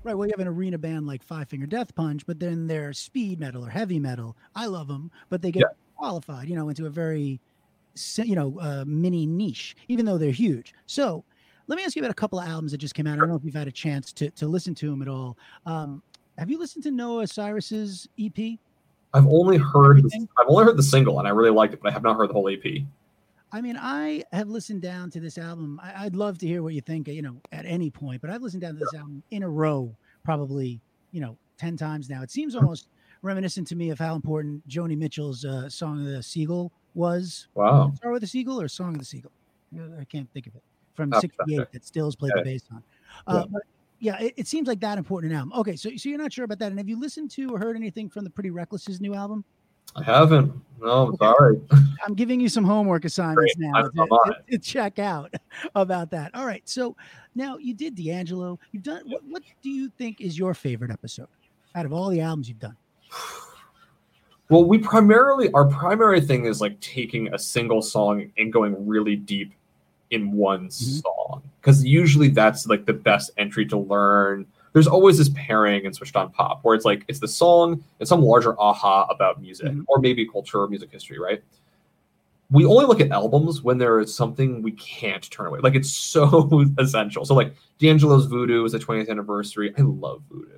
[0.03, 0.15] Right.
[0.15, 3.39] Well, you have an arena band like Five Finger Death Punch, but then they're speed
[3.39, 4.37] metal or heavy metal.
[4.55, 5.67] I love them, but they get Yeah.
[5.95, 7.41] qualified, you know, into a very,
[8.17, 10.73] you know, uh, mini niche, even though they're huge.
[10.85, 11.23] So,
[11.67, 13.15] let me ask you about a couple of albums that just came out.
[13.15, 15.37] I don't know if you've had a chance to to listen to them at all.
[15.65, 16.01] Um,
[16.37, 18.57] have you listened to Noah Cyrus's EP?
[19.13, 20.27] I've only heard Everything?
[20.37, 22.29] I've only heard the single and I really liked it, but I have not heard
[22.29, 22.83] the whole EP.
[23.51, 25.79] I mean, I have listened down to this album.
[25.81, 28.41] I, I'd love to hear what you think, you know, at any point, but I've
[28.41, 30.81] listened down to this album in a row probably
[31.11, 32.21] you know, 10 times now.
[32.21, 32.89] It seems almost
[33.21, 37.47] reminiscent to me of how important Joni Mitchell's uh, Song of the Seagull was.
[37.55, 37.91] Wow.
[37.95, 39.31] Star with the Seagull or Song of the Seagull?
[39.75, 40.63] Uh, I can't think of it.
[40.93, 41.69] From Oh, 68 okay.
[41.73, 42.43] that Stills played Yeah.
[42.43, 42.83] the bass on.
[43.25, 43.59] Uh, Yeah.
[43.99, 45.53] Yeah, it, it seems like that important an album.
[45.59, 46.69] Okay, so, so you're not sure about that.
[46.71, 49.43] And have you listened to or heard anything from the Pretty Reckless's new album?
[49.95, 50.53] I haven't.
[50.79, 51.17] No, Okay.
[51.19, 51.61] sorry.
[52.05, 53.69] I'm giving you some homework assignments Great.
[53.73, 55.33] now to- to check out
[55.75, 56.29] about that.
[56.35, 56.61] All right.
[56.69, 56.95] So
[57.33, 58.59] now you did D'Angelo.
[58.71, 61.27] You've done what, what do you think is your favorite episode
[61.73, 62.77] out of all the albums you've done?
[64.49, 69.17] Well, we primarily our primary thing is like taking a single song and going really
[69.17, 69.53] deep
[70.11, 74.45] in one song because usually that's like the best entry to learn.
[74.73, 78.07] There's always this pairing in Switched On Pop where it's like it's the song and
[78.07, 79.83] some larger aha about music Mhm.
[79.87, 81.43] or maybe culture or music history, right?
[82.49, 85.59] We only look at albums when there is something we can't turn away.
[85.59, 87.25] Like it's so essential.
[87.25, 89.73] So like D'Angelo's Voodoo is the 20th anniversary.
[89.77, 90.57] I love Voodoo.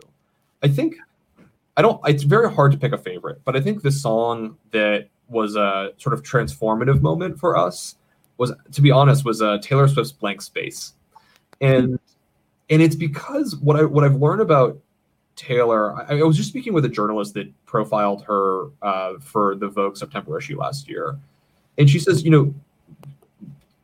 [0.62, 0.98] I think
[1.78, 2.00] I don't.
[2.08, 5.94] It's very hard to pick a favorite, but I think the song that was a
[5.98, 7.96] sort of transformative moment for us
[8.40, 10.94] was, to be honest, was uh, Taylor Swift's "Blank Space,"
[11.62, 12.00] and
[12.70, 14.80] and it's because what I what I've learned about
[15.36, 15.94] Taylor.
[15.96, 19.98] I, I was just speaking with a journalist that profiled her uh, for the Vogue
[19.98, 21.20] September issue last year,
[21.78, 22.56] and she says, you know,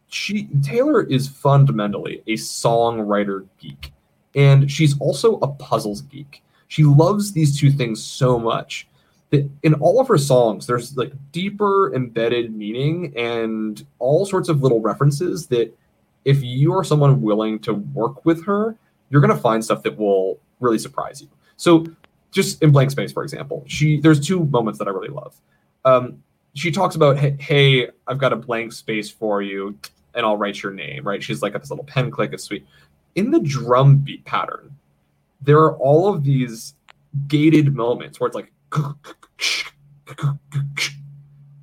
[0.07, 3.91] she Taylor is fundamentally a songwriter geek,
[4.35, 6.41] and she's also a puzzles geek.
[6.69, 8.87] She loves these two things so much
[9.31, 14.81] in all of her songs, there's like deeper embedded meaning and all sorts of little
[14.81, 15.75] references that
[16.23, 18.75] if you are someone willing to work with her,
[19.09, 21.27] you're gonna find stuff that will really surprise you.
[21.57, 21.85] So
[22.31, 25.35] just in blank space, for example, she there's two moments that I really love.
[25.85, 26.23] Um,
[26.53, 29.77] she talks about, hey, I've got a blank space for you,
[30.13, 31.05] and I'll write your name.
[31.05, 31.21] Right?
[31.21, 32.31] She's like this little pen click.
[32.33, 32.65] It's sweet.
[33.15, 34.75] In the drum beat pattern,
[35.41, 36.73] there are all of these
[37.27, 38.51] gated moments where it's like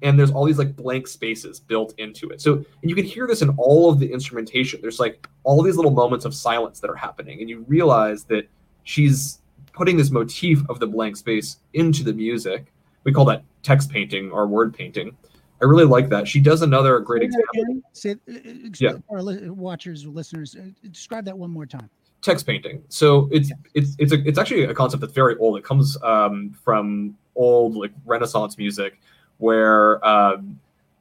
[0.02, 2.40] and there's all these like blank spaces built into it.
[2.40, 4.80] So and you can hear this in all of the instrumentation.
[4.82, 8.48] There's like all these little moments of silence that are happening, and you realize that
[8.84, 9.40] she's
[9.72, 12.72] putting this motif of the blank space into the music.
[13.04, 15.16] We call that text painting or word painting.
[15.60, 16.26] I really like that.
[16.26, 17.82] She does another great example.
[17.92, 18.38] Say, uh,
[18.80, 18.94] Yeah.
[19.08, 21.88] Our li- watchers, listeners, uh, describe that one more time.
[22.22, 22.82] Text painting.
[22.88, 25.58] So it's it's it's a, it's actually a concept that's very old.
[25.58, 29.00] It comes um, from old like Renaissance music,
[29.38, 30.58] where um,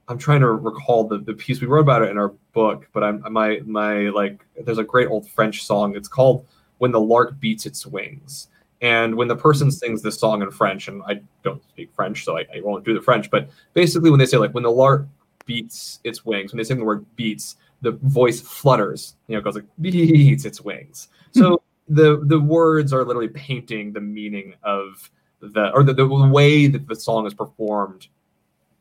[0.07, 2.87] I'm trying to recall the, the piece we wrote about it in our book.
[2.91, 5.95] But I'm my my like there's a great old French song.
[5.95, 6.45] It's called
[6.79, 8.47] "When the Lark Beats Its Wings."
[8.83, 12.39] And when the person sings this song in French, and I don't speak French, so
[12.39, 15.05] I, I won't do the French, but basically when they say like when the lark
[15.45, 19.55] beats its wings, when they sing the word beats, the voice flutters, you know, goes
[19.55, 21.09] like beats its wings.
[21.33, 21.39] Hmm.
[21.39, 25.09] So the the words are literally painting the meaning of
[25.39, 28.07] the or the, the way that the song is performed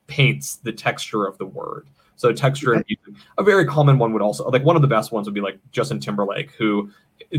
[0.06, 1.88] paints the texture of the word.
[2.16, 3.22] So texture and music.
[3.38, 5.58] A very common one would also like one of the best ones would be like
[5.72, 6.90] Justin Timberlake, who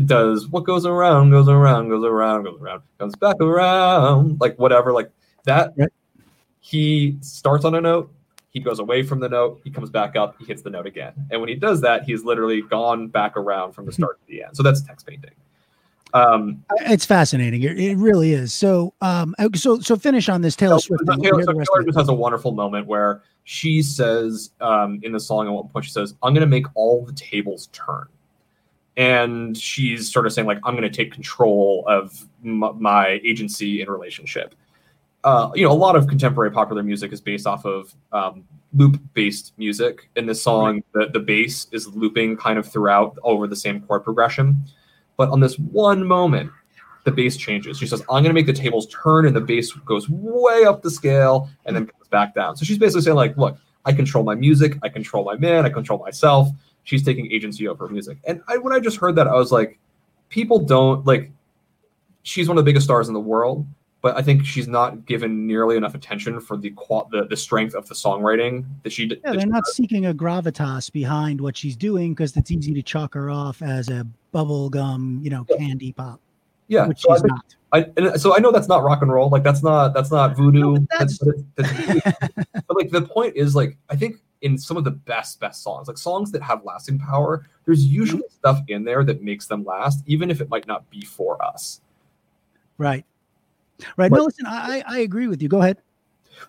[0.04, 4.92] does what goes around, goes around, goes around, goes around, comes back around, like whatever,
[4.92, 5.10] like
[5.44, 5.72] that.
[6.58, 8.12] He starts on a note,
[8.52, 11.12] he goes away from the note, he comes back up, he hits the note again.
[11.30, 14.44] And when he does that, he's literally gone back around from the start to the
[14.44, 14.56] end.
[14.56, 15.30] So that's text painting.
[16.14, 17.62] Um, Uh, It's fascinating.
[17.62, 18.52] It, it really is.
[18.52, 21.04] So, um, so, so finish on this Taylor So, Swift.
[21.06, 25.20] Taylor, Hear so Taylor just has a wonderful moment where she says um, in the
[25.20, 28.06] song at one point, she says, I'm going to make all the tables turn.
[28.98, 33.80] And she's sort of saying, like, I'm going to take control of m- my agency
[33.80, 34.54] in relationship.
[35.24, 38.44] Uh, you know, a lot of contemporary popular music is based off of um,
[38.74, 40.08] loop based music.
[40.16, 44.02] In this song, the, the bass is looping kind of throughout over the same chord
[44.02, 44.64] progression.
[45.16, 46.50] But on this one moment,
[47.04, 47.78] the bass changes.
[47.78, 50.82] She says, I'm going to make the tables turn, and the bass goes way up
[50.82, 52.56] the scale and then comes back down.
[52.56, 55.68] So she's basically saying, like, look, I control my music, I control my man, I
[55.68, 56.48] control myself.
[56.84, 58.18] She's taking agency over her music.
[58.24, 59.78] And I, when I just heard that, I was like,
[60.28, 61.30] people don't like,
[62.22, 63.66] she's one of the biggest stars in the world,
[64.02, 67.74] but I think she's not given nearly enough attention for the qual- the, the strength
[67.74, 69.20] of the songwriting that she did.
[69.24, 73.14] Yeah, they're not seeking a gravitas behind what she's doing because it's easy to chalk
[73.14, 76.20] her off as a bubblegum, you know, candy pop,
[76.66, 76.86] yeah.
[76.86, 77.54] which so I she's think- not.
[77.74, 79.30] I, and so I know that's not rock and roll.
[79.30, 80.60] Like that's not that's not voodoo.
[80.60, 84.76] No, but that's, it's, that's, but like the point is like I think in some
[84.76, 87.94] of the best best songs, like songs that have lasting power, there's mm-hmm.
[87.94, 91.42] usually stuff in there that makes them last, even if it might not be for
[91.42, 91.80] us.
[92.76, 93.06] Right.
[93.96, 94.10] Right.
[94.10, 95.48] But- no, listen, I, I agree with you.
[95.48, 95.78] Go ahead.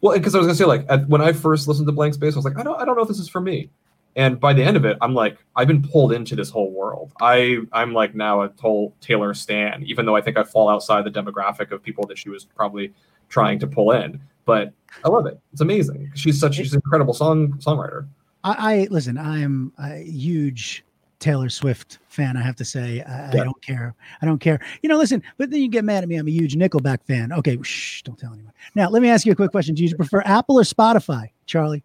[0.02, 2.34] Well, because I was gonna say like at, when I first listened to Blank Space,
[2.34, 3.70] I was like, I don't I don't know if this is for me.
[4.16, 7.12] And by the end of it, I'm like, I've been pulled into this whole world.
[7.22, 11.04] I I'm like now a total Taylor stan, even though I think I fall outside
[11.06, 12.94] the demographic of people that she was probably
[13.30, 14.20] trying to pull in.
[14.46, 14.74] But
[15.04, 15.40] I love it.
[15.52, 16.12] It's amazing.
[16.16, 18.08] She's such she's an incredible song songwriter.
[18.44, 19.18] I, I listen.
[19.18, 20.84] I am a huge
[21.24, 22.36] Taylor Swift fan.
[22.36, 23.96] I have to say, I, I don't care.
[24.22, 24.60] I don't care.
[24.82, 25.24] You know, listen.
[25.38, 26.18] But then you get mad at me.
[26.18, 27.32] I'm a huge Nickelback fan.
[27.32, 28.52] Okay, shh, don't tell anyone.
[28.76, 29.74] Now, let me ask you a quick question.
[29.74, 31.82] Do you prefer Apple or Spotify, Charlie?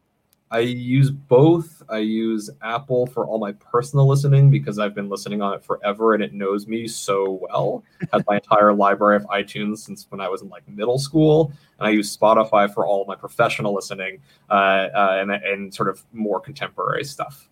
[0.51, 1.82] I use both.
[1.89, 6.14] I use Apple for all my personal listening because I've been listening on it forever
[6.14, 7.84] and it knows me so well.
[8.12, 11.86] Has my entire library of iTunes since when I was in like middle school, and
[11.86, 14.18] I use Spotify for all my professional listening
[14.51, 17.49] uh, uh, and and sort of more contemporary stuff.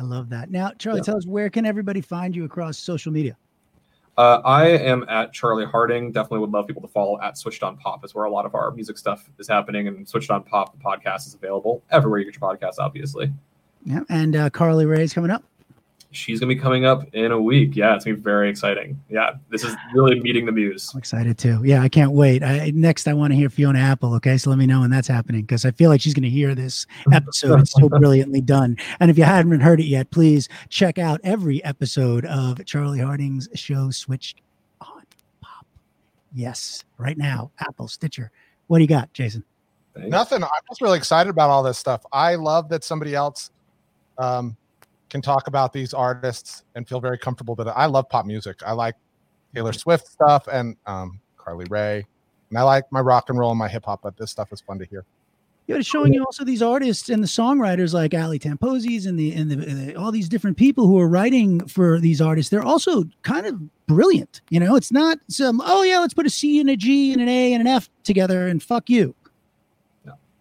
[0.00, 0.50] I love that.
[0.50, 1.04] Now, Charlie, Yeah.
[1.04, 3.36] tell us where can everybody find you across social media?
[4.16, 6.10] Uh, I am at Charlie Harding.
[6.10, 8.54] Definitely would love people to follow at Switched On Pop, is where a lot of
[8.54, 9.88] our music stuff is happening.
[9.88, 13.30] And Switched On Pop, the podcast is available everywhere you get your podcasts, obviously.
[13.84, 15.44] Yeah, and uh, Carly Rae's coming up.
[16.12, 17.76] She's going to be coming up in a week.
[17.76, 19.00] Yeah, it's going to be very exciting.
[19.08, 20.90] Yeah, this is really meeting the muse.
[20.92, 21.60] I'm excited too.
[21.64, 22.42] Yeah, I can't wait.
[22.42, 24.14] I, next, I want to hear Fiona Apple.
[24.14, 26.30] Okay, so let me know when that's happening because I feel like she's going to
[26.30, 27.60] hear this episode.
[27.60, 28.76] It's so brilliantly done.
[28.98, 33.48] And if you haven't heard it yet, please check out every episode of Charlie Harding's
[33.54, 34.40] show, Switched
[34.80, 35.04] on
[35.40, 35.64] Pop.
[36.34, 38.32] Yes, right now, Apple, Stitcher.
[38.66, 39.44] What do you got, Jason?
[39.94, 40.10] Thanks.
[40.10, 40.42] Nothing.
[40.42, 42.04] I'm just really excited about all this stuff.
[42.12, 43.50] I love that somebody else
[44.18, 44.56] um,
[45.10, 48.60] can talk about these artists and feel very comfortable that I love pop music.
[48.64, 48.94] I like
[49.54, 52.06] Taylor Swift stuff and um, Carly Rae,
[52.48, 54.00] and I like my rock and roll and my hip hop.
[54.02, 55.04] But this stuff is fun to hear.
[55.66, 59.32] Yeah, it's showing you also these artists and the songwriters like Ali Tamposi's and the
[59.34, 62.50] and the, and the all these different people who are writing for these artists.
[62.50, 64.40] They're also kind of brilliant.
[64.50, 67.22] You know, it's not some oh yeah, let's put a C and a G and
[67.22, 69.14] an A and an F together and fuck you.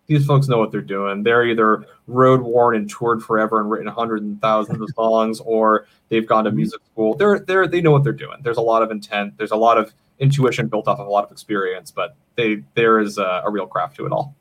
[0.09, 1.21] These folks know what they're doing.
[1.21, 5.85] They're either road worn and toured forever and written hundreds and thousands of songs, or
[6.09, 7.15] they've gone to music school.
[7.15, 8.39] They're they're they know what they're doing.
[8.41, 9.37] There's a lot of intent.
[9.37, 12.99] There's a lot of intuition built off of a lot of experience, but they there
[12.99, 14.35] is a, a real craft to it all.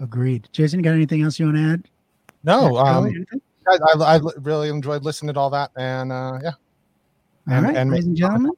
[0.00, 0.48] Agreed.
[0.50, 1.88] Jason, you got anything else you want to add?
[2.42, 3.24] No, um.
[3.68, 6.50] I, I, I really enjoyed listening to all that, and uh, yeah.
[6.50, 8.50] All and- right, and- ladies and gentlemen,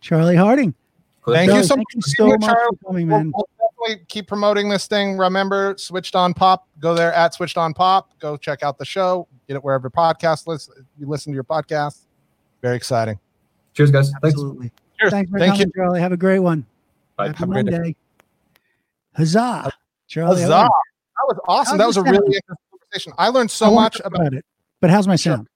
[0.00, 0.74] Charlie Harding.
[1.26, 2.76] Thank you so thank much you for so much Charlie.
[2.80, 3.32] for coming, We'll, man.
[3.34, 3.48] we'll
[3.80, 5.16] definitely keep promoting this thing.
[5.16, 6.66] Remember, Switched On Pop.
[6.78, 8.18] Go there at Switched On Pop.
[8.18, 9.26] Go check out the show.
[9.48, 10.86] Get it wherever podcast listen.
[10.98, 12.06] You listen to your podcast.
[12.62, 13.18] Very exciting.
[13.74, 14.10] Cheers, guys.
[14.22, 14.34] Thanks.
[14.36, 14.72] Absolutely.
[14.98, 15.10] Cheers.
[15.12, 16.00] Thanks for Thank coming, Charlie.
[16.00, 16.66] Have a great one.
[17.16, 17.28] Bye.
[17.28, 17.96] Happy Have a great day.
[19.16, 19.70] Huzzah.
[20.08, 20.40] Charlie.
[20.42, 20.48] Huzzah.
[20.48, 20.70] That
[21.26, 21.72] was awesome.
[21.72, 23.12] How's that was a the really interesting conversation.
[23.18, 24.44] I learned so wanna much talk about it.
[24.80, 25.36] But how's my Sure.
[25.36, 25.48] sound?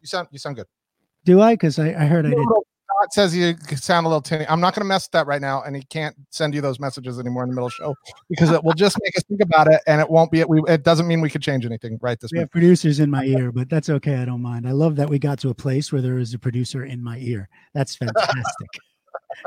[0.00, 0.06] you.
[0.06, 0.66] Sound you sound good.
[1.24, 1.54] Do I?
[1.54, 2.38] Because I, I heard I did.
[3.04, 4.46] Scott says you sound a little tinny.
[4.48, 6.80] I'm not going to mess with that right now, and he can't send you those
[6.80, 7.94] messages anymore in the middle of the show
[8.30, 10.42] because it will just make us think about it, and it won't be.
[10.44, 12.44] We it doesn't mean we could change anything right this We minute.
[12.46, 14.16] have producers in my ear, but that's okay.
[14.16, 14.66] I don't mind.
[14.66, 17.18] I love that we got to a place where there is a producer in my
[17.18, 17.48] ear.
[17.74, 18.68] That's fantastic.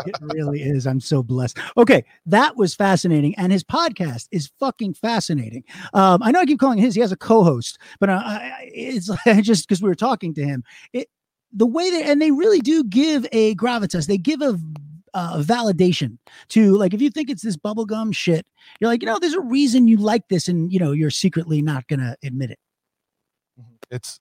[0.06, 0.86] it really is.
[0.86, 1.58] I'm so blessed.
[1.78, 5.64] Okay, that was fascinating, and his podcast is fucking fascinating.
[5.94, 6.94] Um, I know I keep calling his.
[6.94, 9.10] He has a co-host, but uh, I, I- it's
[9.42, 10.64] just because we were talking to him.
[10.94, 11.10] It
[11.52, 14.08] the way they and they really do give a gravitas.
[14.08, 14.60] They give a
[15.14, 16.18] uh, validation
[16.50, 18.46] to like if you think it's this bubblegum shit,
[18.80, 21.62] you're like, you know, there's a reason you like this, and you know, you're secretly
[21.62, 22.60] not gonna admit it.
[23.90, 24.20] It's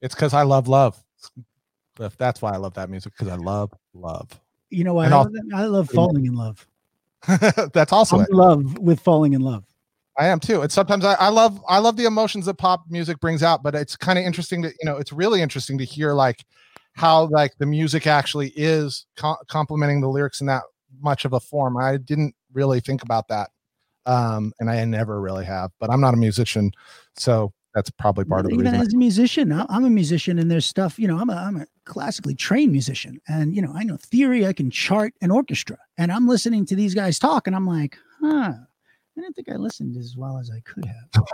[0.00, 1.02] it's because I love love.
[1.96, 4.28] That's why I love that music because I love love.
[4.70, 5.06] You know why?
[5.06, 5.32] I love.
[5.54, 6.66] I love falling in love.
[7.72, 8.30] that's also I'm it.
[8.30, 9.64] in love with falling in love.
[10.18, 10.62] I am too.
[10.62, 13.74] It's sometimes I, I love I love the emotions that pop music brings out, but
[13.76, 16.44] it's kind of interesting to you know it's really interesting to hear like
[16.94, 20.64] how like the music actually is co- complementing the lyrics in that
[21.00, 21.76] much of a form.
[21.76, 23.50] I didn't really think about that,
[24.06, 25.70] um, and I never really have.
[25.78, 26.72] But I'm not a musician,
[27.14, 28.80] so that's probably part of the Even reason.
[28.80, 30.98] as a musician, I'm a musician, and there's stuff.
[30.98, 34.44] You know, I'm a I'm a classically trained musician, and you know, I know theory.
[34.48, 37.96] I can chart an orchestra, and I'm listening to these guys talk, and I'm like,
[38.20, 38.54] huh.
[39.18, 41.24] I didn't think I listened as well as I could have.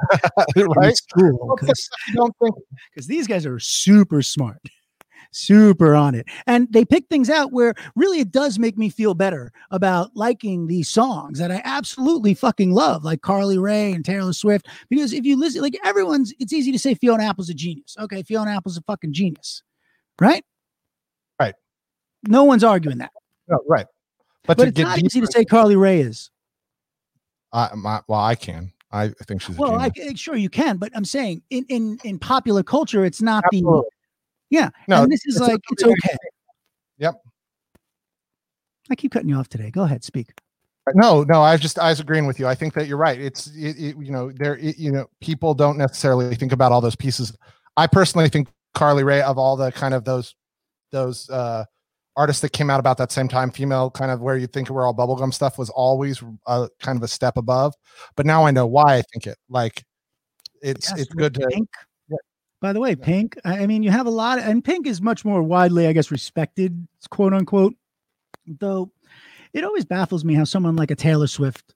[0.77, 0.97] right?
[0.97, 2.35] School, Well, because don't
[3.07, 4.63] these guys are super smart,
[5.33, 6.27] super on it.
[6.47, 10.67] And they pick things out where really it does make me feel better about liking
[10.67, 14.67] these songs that I absolutely fucking love, like Carly Rae and Taylor Swift.
[14.89, 17.97] Because if you listen, like everyone's, it's easy to say Fiona Apple's a genius.
[18.01, 19.63] Okay, Fiona Apple's a fucking genius,
[20.19, 20.43] right?
[21.39, 21.55] Right.
[22.27, 23.13] No one's arguing that.
[23.47, 23.87] no, right,
[24.45, 26.31] but, But it's not easy to say Carly Rae is.
[27.55, 28.73] I, my, well, I can.
[28.93, 32.19] I think she's a Well, I, sure you can, but I'm saying in in in
[32.19, 33.83] popular culture, it's not the
[34.51, 34.71] yeah.
[34.87, 36.17] No, and this is like it's okay.
[36.99, 37.15] Yep.
[38.91, 39.71] I keep cutting you off today.
[39.71, 40.29] Go ahead, speak.
[40.95, 42.47] No, no, I was just I was agreeing with you.
[42.47, 43.19] I think that you're right.
[43.21, 46.81] It's it, it, you know there it- you know people don't necessarily think about all
[46.81, 47.37] those pieces.
[47.77, 50.35] I personally think Carly Rae of all the kind of those
[50.93, 51.65] those uh
[52.17, 54.87] artists that came out about that same time, female kind of where you think we're
[54.87, 57.75] all bubblegum stuff was always uh, kind of a step above.
[58.17, 59.39] But now I know why I think it.
[59.49, 59.85] Like
[60.63, 61.69] it's Yes, it's good to Pink.
[62.09, 62.17] Yeah.
[62.61, 63.37] By the way, Pink.
[63.45, 66.87] I mean, you have a lot, and Pink is much more widely, I guess, respected,
[67.11, 67.75] quote unquote.
[68.47, 68.91] Though
[69.53, 71.75] it always baffles me how someone like a Taylor Swift,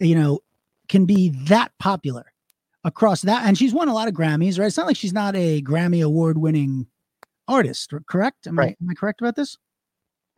[0.00, 0.40] you know,
[0.88, 2.32] can be that popular
[2.84, 4.66] across that, and she's won a lot of Grammys, right?
[4.66, 6.86] It's not like she's not a Grammy award-winning
[7.46, 8.46] artist, correct?
[8.46, 8.76] Am Right.
[8.80, 9.56] I am I correct about this?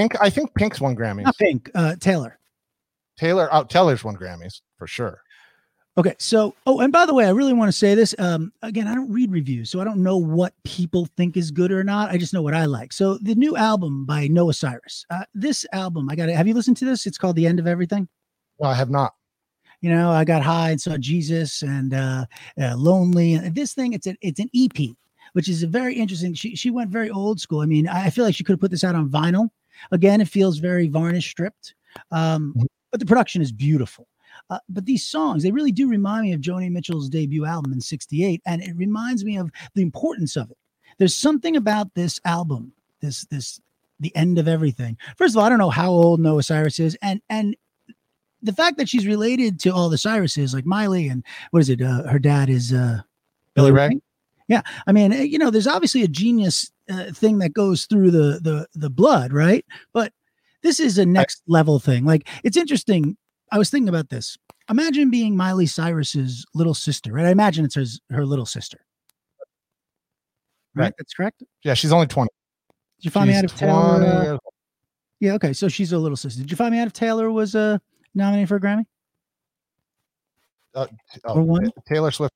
[0.00, 0.16] Pink.
[0.18, 1.24] I think Pink's won Grammys.
[1.24, 2.38] Not Pink, uh, Taylor.
[3.18, 5.20] Taylor oh Taylor's won Grammys for sure.
[5.98, 8.14] Okay, so oh, and by the way, I really want to say this.
[8.18, 11.70] Um, again, I don't read reviews, so I don't know what people think is good
[11.70, 12.10] or not.
[12.10, 12.94] I just know what I like.
[12.94, 15.04] So the new album by Noah Cyrus.
[15.10, 17.06] Uh, this album, I got Have you listened to this?
[17.06, 18.08] It's called "The End of Everything."
[18.58, 19.12] No, I have not.
[19.82, 22.24] You know, I got high and saw Jesus and uh,
[22.58, 23.34] uh, lonely.
[23.34, 24.96] And this thing, it's an it's an EP,
[25.34, 26.32] which is a very interesting.
[26.32, 27.60] She she went very old school.
[27.60, 29.50] I mean, I feel like she could have put this out on vinyl.
[29.90, 31.74] Again, it feels very varnish stripped,
[32.10, 32.66] um, Mhm.
[32.90, 34.06] but the production is beautiful.
[34.48, 37.80] Uh, but these songs, they really do remind me of Joni Mitchell's debut album in
[37.80, 40.56] '68, and it reminds me of the importance of it.
[40.98, 43.60] There's something about this album, this this
[44.00, 44.96] the end of everything.
[45.16, 47.56] First of all, I don't know how old Noah Cyrus is, and and
[48.42, 51.82] the fact that she's related to all the Cyruses, like Miley, and what is it?
[51.82, 53.02] Uh, her dad is uh,
[53.54, 54.00] Billy Ray?
[54.50, 58.10] Yeah, I mean, eh, you know, there's obviously a genius uh, thing that goes through
[58.10, 59.64] the the the blood, right?
[59.92, 60.12] But
[60.62, 62.04] this is a next level thing.
[62.04, 63.16] Like, it's interesting.
[63.52, 64.36] I was thinking about this.
[64.68, 67.26] Imagine being Miley Cyrus's little sister, right?
[67.26, 68.78] I imagine it's her, her little sister.
[70.74, 70.92] Right, Right.
[70.98, 71.42] that's correct.
[71.64, 72.28] Yeah, she's only 20.
[72.98, 73.72] Did you find me out if Taylor?
[73.72, 74.38] uh,
[75.20, 75.52] yeah, okay.
[75.52, 76.40] So she's a little sister.
[76.42, 77.78] Did you find me out if Taylor was uh,
[78.16, 78.84] nominated for a Grammy?
[80.74, 80.86] Oh,
[81.24, 81.70] or one?
[81.88, 82.34] Taylor Swift.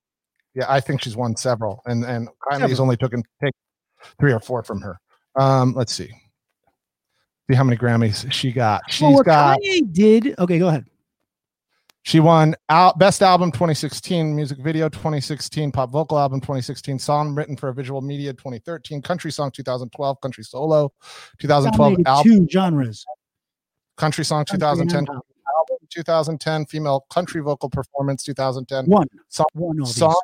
[0.55, 2.83] Yeah, I think she's won several, and and Kylie's Several.
[2.83, 3.55] only taken take
[4.21, 4.99] three or four from her.
[5.37, 6.11] Um, let's see.
[7.51, 8.83] See how many Grammys she got.
[8.89, 9.59] She's well, got.
[9.61, 10.39] Kanye did.
[10.39, 10.87] Okay, go ahead.
[12.07, 17.57] She won out best album 2016, music video 2016, pop vocal album 2016, song written
[17.57, 20.93] for visual media 2013, country song 2012, country solo
[21.39, 23.07] 2012, album two genres.
[23.97, 25.15] country song country 2010, pop.
[25.17, 29.07] album 2010, female country vocal performance 2010, One.
[29.29, 30.21] Song- One song.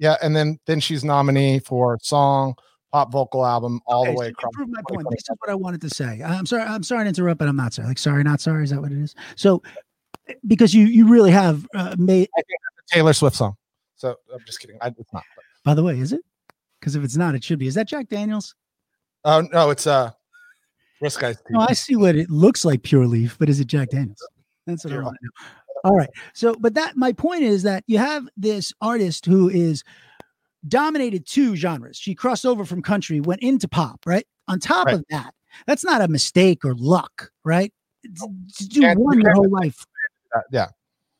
[0.00, 2.54] Yeah, and then then she's nominee for song,
[2.90, 4.52] pop vocal album, all Okay, the way so across.
[4.54, 5.06] prove my point.
[5.10, 6.22] This is what I wanted to say.
[6.24, 6.62] I'm sorry.
[6.62, 7.88] I'm sorry to interrupt, but I'm not sorry.
[7.88, 8.64] Like sorry, not sorry.
[8.64, 9.14] Is that what it is?
[9.36, 9.62] So,
[10.46, 12.30] because you you really have uh, made.
[12.34, 13.56] I think that's a Taylor Swift song.
[13.96, 14.78] So I'm just kidding.
[14.80, 15.22] I, it's not.
[15.64, 16.22] By the way, is it?
[16.80, 17.66] Because if it's not, it should be.
[17.66, 18.54] Is that Jack Daniels?
[19.26, 20.12] Oh no, it's uh,
[21.02, 21.36] risk guys.
[21.50, 22.82] No, I see what it looks like.
[22.82, 24.26] Pure Leaf, but is it Jack Daniels?
[24.66, 25.30] That's what I want to know.
[25.84, 26.10] All right.
[26.34, 29.82] So, but that my point is that you have this artist who is
[30.68, 31.96] dominated two genres.
[31.96, 34.26] She crossed over from country, went into pop, right?
[34.48, 34.96] On top Right.
[34.96, 35.34] of that,
[35.66, 37.72] that's not a mistake or luck, right?
[38.04, 39.86] To do And one your whole life.
[40.34, 40.68] Uh, yeah,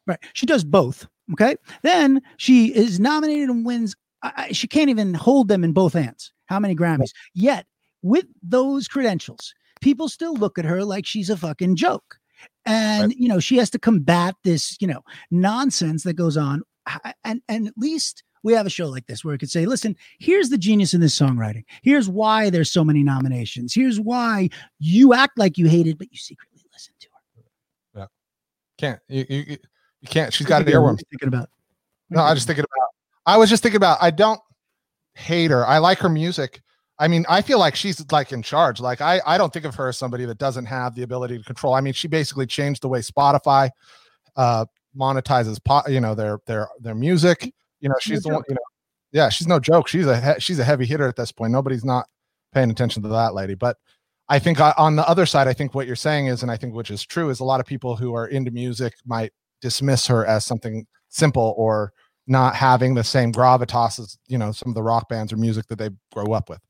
[0.07, 0.19] Right.
[0.35, 1.07] She does both.
[1.33, 1.57] Okay.
[1.83, 3.95] Then she is nominated and wins.
[4.23, 6.33] I, she can't even hold them in both hands.
[6.47, 7.11] How many Grammys?
[7.35, 7.67] Yet,
[8.03, 12.19] with those credentials, people still look at her like she's a fucking joke.
[12.67, 16.63] And, you know, she has to combat this, you know, nonsense that goes on.
[17.25, 19.97] And, and at least we have a show like this where it could say, listen,
[20.19, 21.65] here's the genius in this songwriting.
[21.83, 23.75] Here's why there's so many nominations.
[23.75, 27.45] Here's why you act like you hate it, but you secretly listen to her.
[28.01, 28.07] Yeah.
[28.79, 29.57] Can't you you,
[30.01, 30.33] you can't.
[30.33, 31.03] She's got an What are you earworm.
[31.11, 31.51] Thinking about.
[32.09, 32.89] No, I was just thinking about.
[33.27, 33.99] I was just thinking about.
[34.01, 34.41] I don't
[35.15, 35.67] hate her.
[35.67, 36.63] I like her music.
[37.01, 38.79] I mean, I feel like she's like in charge.
[38.79, 41.45] Like I, I don't think of her as somebody that doesn't have the ability to
[41.45, 41.75] control.
[41.75, 43.71] I mean, she basically changed the way Spotify
[44.37, 47.53] uh monetizes, po- you know, their their their music.
[47.81, 48.43] You know, she's the one.
[48.49, 48.61] You know,
[49.13, 49.89] yeah, she's no joke.
[49.89, 51.53] She's a he- she's a heavy hitter at this point.
[51.53, 52.07] Nobody's not
[52.53, 53.55] paying attention to that lady.
[53.55, 53.79] But
[54.29, 56.57] I think I, on the other side, I think what you're saying is, and I
[56.57, 59.33] think which is true, is a lot of people who are into music might
[59.63, 61.93] dismiss her as something simple or
[62.27, 65.67] not having the same gravitas as you know some of the rock bands or music
[65.69, 66.61] that they grow up with.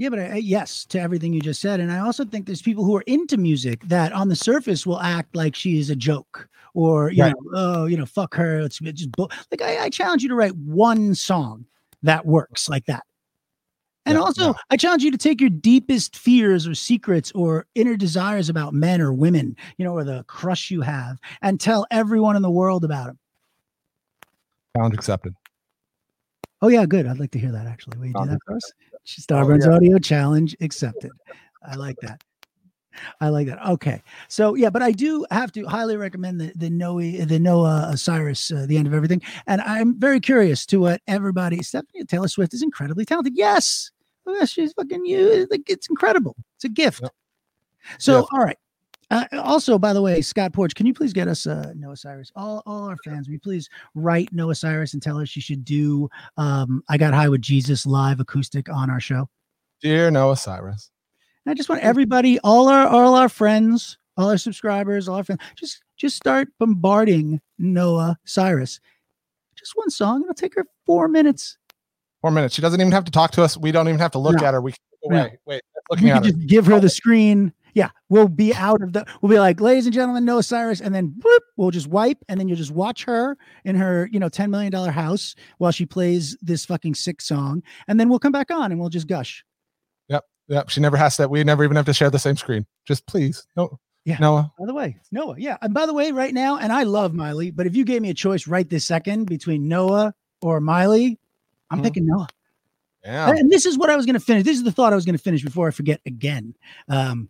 [0.00, 2.84] Yeah, but I, yes to everything you just said, and I also think there's people
[2.86, 6.48] who are into music that on the surface will act like she is a joke,
[6.72, 7.34] or you Right.
[7.34, 8.60] know, oh, you know, fuck her.
[8.60, 11.66] It's it's just bull-" like I, I challenge you to write one song
[12.02, 13.02] that works like that.
[14.06, 14.52] And Yeah, also, yeah.
[14.70, 19.02] I challenge you to take your deepest fears or secrets or inner desires about men
[19.02, 22.86] or women, you know, or the crush you have, and tell everyone in the world
[22.86, 23.18] about them.
[24.78, 25.34] Challenge accepted.
[26.62, 27.06] Oh yeah, good.
[27.06, 27.98] I'd like to hear that actually.
[27.98, 28.72] Will you do that for us?
[29.06, 29.74] Starburns yeah.
[29.74, 31.10] Audio Challenge accepted.
[31.62, 32.22] I like that.
[33.20, 33.64] I like that.
[33.66, 37.96] Okay, so yeah, but I do have to highly recommend the the Noah the Noah
[37.96, 41.62] Cyrus uh, the end of everything, and I'm very curious to what everybody.
[41.62, 43.34] Stephanie Taylor Swift is incredibly talented.
[43.36, 43.90] Yes,
[44.26, 45.46] Oh, she's fucking you.
[45.50, 46.36] It's incredible.
[46.56, 47.02] It's a gift.
[47.02, 47.12] Yep.
[47.98, 48.58] So all right.
[49.10, 52.30] Uh, also, by the way, Scott Porch, can you please get us uh, Noah Cyrus?
[52.36, 55.64] All, all our fans, will you please write Noah Cyrus and tell her she should
[55.64, 59.28] do um, "I Got High with Jesus" live acoustic on our show.
[59.82, 60.90] Dear Noah Cyrus.
[61.46, 65.40] I just want everybody, all our all our friends, all our subscribers, all our friends,
[65.56, 68.78] just just start bombarding Noah Cyrus.
[69.56, 70.22] Just one song.
[70.22, 71.58] It'll take her four minutes.
[72.20, 72.54] Four minutes.
[72.54, 73.56] She doesn't even have to talk to us.
[73.56, 74.46] We don't even have to look No.
[74.46, 74.60] at her.
[74.60, 75.20] We can go No.
[75.22, 75.38] away.
[75.46, 76.30] Wait, looking we at her.
[76.30, 77.52] just give her the screen.
[77.74, 79.06] Yeah, we'll be out of the.
[79.20, 82.38] We'll be like, ladies and gentlemen, Noah Cyrus, and then whoop, we'll just wipe, and
[82.38, 85.86] then you'll just watch her in her, you know, ten million dollar house while she
[85.86, 89.44] plays this fucking sick song, and then we'll come back on and we'll just gush.
[90.08, 90.24] Yep.
[90.48, 90.68] Yep.
[90.70, 91.30] She never has that.
[91.30, 92.66] We never even have to share the same screen.
[92.86, 93.46] Just please.
[93.56, 93.78] No.
[94.04, 94.16] Yeah.
[94.18, 94.50] Noah.
[94.58, 95.36] By the way, Noah.
[95.38, 98.00] Yeah, and by the way, right now, and I love Miley, but if you gave
[98.02, 101.18] me a choice right this second between Noah or Miley,
[101.70, 101.84] I'm Mhm.
[101.84, 102.28] picking Noah.
[103.04, 103.30] Yeah.
[103.30, 104.44] And this is what I was going to finish.
[104.44, 106.54] This is the thought I was going to finish before I forget again.
[106.88, 107.28] Um,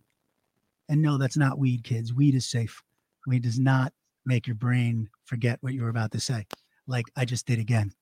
[0.91, 2.13] and no, that's not weed, kids.
[2.13, 2.83] Weed is safe.
[3.27, 3.93] Weed does not
[4.27, 6.47] make your brain forget what you were about to say,
[6.87, 7.93] like I just did again.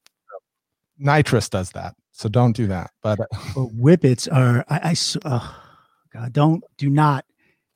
[0.98, 1.94] Nitrous does that.
[2.10, 2.90] So don't do that.
[3.02, 3.20] But
[3.54, 5.56] But whippets are, I, I oh,
[6.12, 7.24] God, don't, do not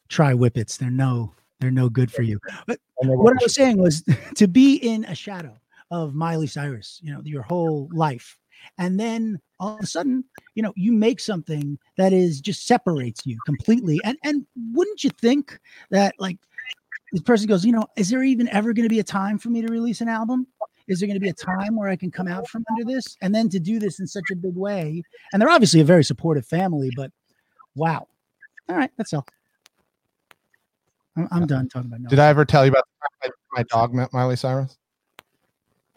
[0.08, 0.78] try whippets.
[0.78, 2.40] They're no, they're no good for you.
[2.66, 4.02] But what I was saying was
[4.36, 5.56] to be in a shadow
[5.90, 8.38] of Miley Cyrus, you know, your whole life.
[8.78, 13.26] And then all of a sudden, you know, you make something that is just separates
[13.26, 14.00] you completely.
[14.04, 15.58] And and wouldn't you think
[15.90, 16.38] that like
[17.12, 19.50] this person goes, you know, is there even ever going to be a time for
[19.50, 20.46] me to release an album?
[20.88, 23.16] Is there going to be a time where I can come out from under this?
[23.20, 25.02] And then to do this in such a big way.
[25.32, 27.12] And they're obviously a very supportive family, but
[27.74, 28.08] wow.
[28.68, 29.26] All right, that's all.
[31.16, 32.08] I'm, I'm done talking about no.
[32.08, 32.84] did I ever tell you about
[33.22, 34.78] my, my dog met Miley Cyrus?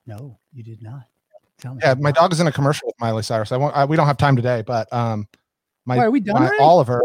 [0.05, 1.07] No, you did not.
[1.63, 3.51] Yeah, my dog is in a commercial with Miley Cyrus.
[3.51, 3.75] I won't.
[3.75, 5.27] I, we don't have time today, but um,
[5.85, 6.57] my Why, are we done my?
[6.59, 7.01] Oliver.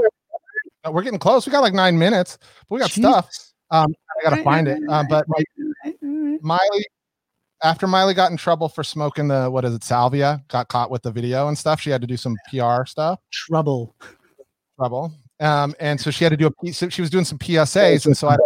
[0.85, 1.47] No, we're getting close.
[1.47, 2.39] We got like nine minutes,
[2.69, 3.29] but we got stuff.
[3.71, 4.89] Um, I gotta Right, find right, it.
[4.91, 5.43] Um, but my.
[6.43, 6.87] Miley,
[7.63, 11.03] after Miley got in trouble for smoking the what is it, salvia, got caught with
[11.03, 11.81] the video and stuff.
[11.81, 13.95] She had to do some PR stuff, Trouble.
[14.79, 15.13] trouble.
[15.39, 16.79] Um, and so she had to do a piece.
[16.79, 18.37] so She was doing some PSAs, and so I,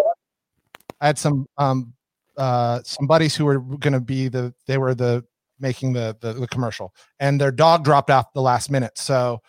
[1.00, 1.92] I had some um,
[2.36, 5.24] uh, some buddies who were going to be the they were the
[5.58, 8.98] making the, the the commercial, and their dog dropped out the last minute.
[8.98, 9.40] So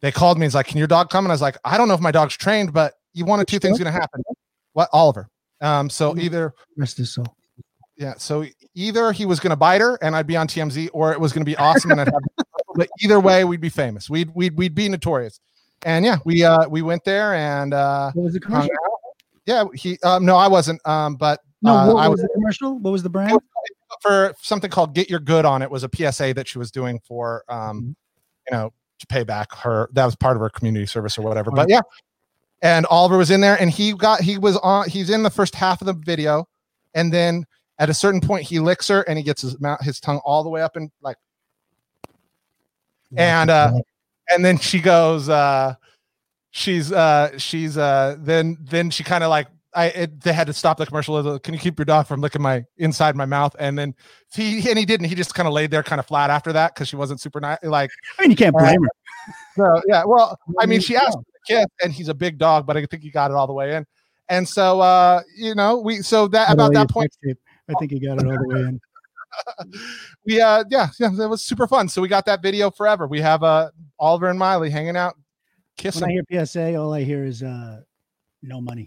[0.00, 0.46] they called me.
[0.46, 2.12] He's like, "Can your dog come?" And I was like, "I don't know if my
[2.12, 4.22] dog's trained, but you one of two things going to happen."
[4.72, 5.28] What Oliver?
[5.60, 7.26] Um, so either Rest his soul.
[7.96, 8.44] yeah, so
[8.74, 11.32] either he was going to bite her and I'd be on TMZ, or it was
[11.32, 12.22] going to be awesome and I'd have.
[12.76, 14.08] but either way, we'd be famous.
[14.08, 15.40] We'd we'd we'd be notorious.
[15.84, 18.70] And yeah, we uh we went there and uh was the hung commercial?
[18.72, 18.90] out.
[19.46, 20.86] Yeah, he um no, I wasn't.
[20.86, 22.78] Um, but No, uh, what I was was the commercial?
[22.78, 23.38] What was the brand?
[24.02, 27.00] for something called "Get Your Good On." It was a PSA that she was doing
[27.06, 27.70] for Mm-hmm.
[27.70, 27.96] um
[28.50, 29.88] you know to pay back her.
[29.92, 31.50] That was part of her community service or whatever.
[31.50, 31.80] But yeah,
[32.62, 34.88] and Oliver was in there and he got he was on.
[34.88, 36.46] He's in the first half of the video,
[36.94, 37.44] and then
[37.78, 40.42] at a certain point he licks her and he gets his mouth his tongue all
[40.42, 41.16] the way up and like
[43.16, 43.72] and uh
[44.30, 45.74] and then she goes uh
[46.50, 50.52] she's uh she's uh then then she kind of like i it, they had to
[50.52, 51.38] stop the commercial.
[51.40, 53.54] Can you keep your dog from licking my inside my mouth?
[53.58, 53.94] And then
[54.32, 55.08] he and he didn't.
[55.08, 57.40] He just kind of laid there kind of flat after that because she wasn't super
[57.40, 59.34] nice like I mean, you can't blame her.
[59.56, 62.66] so yeah well i mean she asked for the kiss and he's a big dog
[62.66, 63.86] but i think he got it all the way in.
[64.30, 68.22] And so uh you know we so that about that point I think he got
[68.22, 68.80] it all the way in.
[70.26, 71.88] we uh yeah yeah that was super fun.
[71.88, 73.06] So we got that video forever.
[73.06, 75.14] We have uh oliver and miley hanging out
[75.78, 76.02] kissing.
[76.02, 77.80] When I hear PSA, all I hear is uh,
[78.42, 78.86] no money,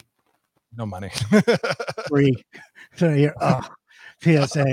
[0.77, 1.09] no money
[2.07, 2.33] free.
[2.95, 3.61] So hear, oh,
[4.21, 4.65] PSA,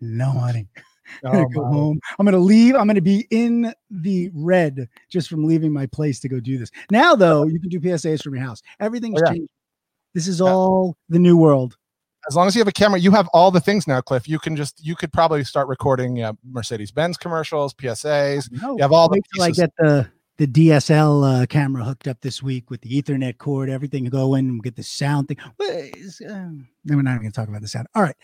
[0.00, 0.68] no money.
[1.24, 2.00] I'm gonna Oh, go home.
[2.18, 2.74] I'm gonna leave.
[2.74, 6.70] I'm gonna be in the red just from leaving my place to go do this.
[6.90, 8.62] Now, though, you can do PSAs from your house.
[8.80, 9.32] Everything's Oh, yeah.
[9.34, 9.52] changed.
[10.14, 10.46] This is Yeah.
[10.46, 11.76] all the new world.
[12.28, 14.28] as long as you have a camera, you have all the things now, Cliff.
[14.28, 18.50] You can just you could probably start recording uh, yeah, Mercedes Benz commercials, PSAs.
[18.52, 22.06] No, You have all the wait till I get the the DSL uh, camera hooked
[22.06, 24.48] up this week with the Ethernet cord, everything going.
[24.48, 25.36] and get the sound thing.
[25.40, 27.88] Um, then we're not even going to talk about the sound.
[27.94, 28.16] All right.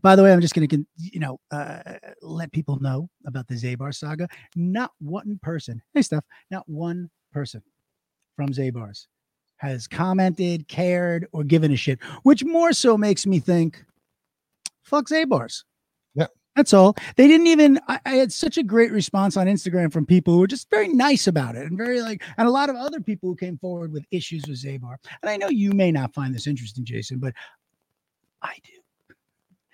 [0.00, 1.82] By the way, I'm just going to, you know, uh,
[2.22, 4.28] let people know about the Zabar saga.
[4.54, 7.62] Not one person, hey, Steph, not one person
[8.36, 9.06] from Zabars
[9.56, 13.84] has commented, cared, or given a shit, which more so makes me think,
[14.82, 15.64] fuck Zabars.
[16.56, 16.96] That's all.
[17.16, 17.78] They didn't even.
[17.86, 20.88] I, I had such a great response on Instagram from people who were just very
[20.88, 23.92] nice about it and very like, and a lot of other people who came forward
[23.92, 24.96] with issues with Zabar.
[25.22, 27.34] And I know you may not find this interesting, Jason, but
[28.40, 29.14] I do.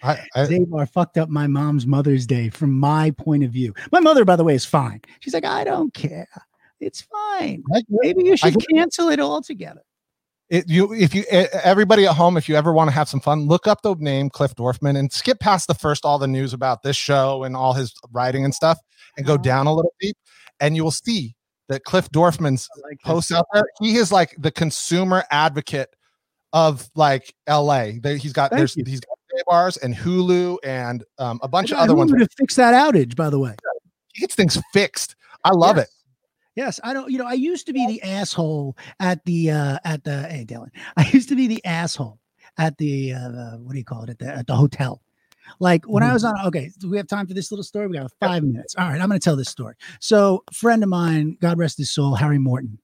[0.03, 3.73] I, I, Zabar fucked up my mom's Mother's Day from my point of view.
[3.93, 5.01] My mother, by the way, is fine.
[5.21, 6.29] She's like, I don't care.
[6.81, 7.63] It's fine.
[7.89, 9.83] Maybe you should cancel it altogether.
[10.53, 11.25] It, you if you
[11.65, 14.29] everybody at home if you ever want to have some fun look up the name
[14.29, 17.73] cliff dorfman and skip past the first all the news about this show and all
[17.73, 18.79] his writing and stuff
[19.17, 19.43] and go Uh-huh.
[19.43, 20.17] down a little deep
[20.61, 21.35] and you will see
[21.71, 25.89] that cliff dorfman's like posts out there he is like the consumer advocate
[26.53, 28.85] of like la he's got Thank there's you.
[28.87, 32.75] he's got bars and hulu and um, a bunch of other ones to fix that
[32.75, 33.55] outage, by the way.
[34.13, 35.87] he gets things fixed i love Yes.
[35.87, 35.93] it
[36.55, 37.11] Yes, I don't.
[37.11, 40.23] You know, I used to be the asshole at the uh at the.
[40.29, 42.19] Hey, Dylan, I used to be the asshole
[42.59, 45.03] at the uh the, what do you call it at the at the hotel.
[45.61, 46.35] Like when I was on.
[46.47, 47.87] Okay, do we have time for this little story?
[47.87, 48.75] We got five minutes.
[48.77, 49.75] All right, I'm going to tell this story.
[50.01, 52.79] So, friend of mine, God rest his soul, Harry Morton.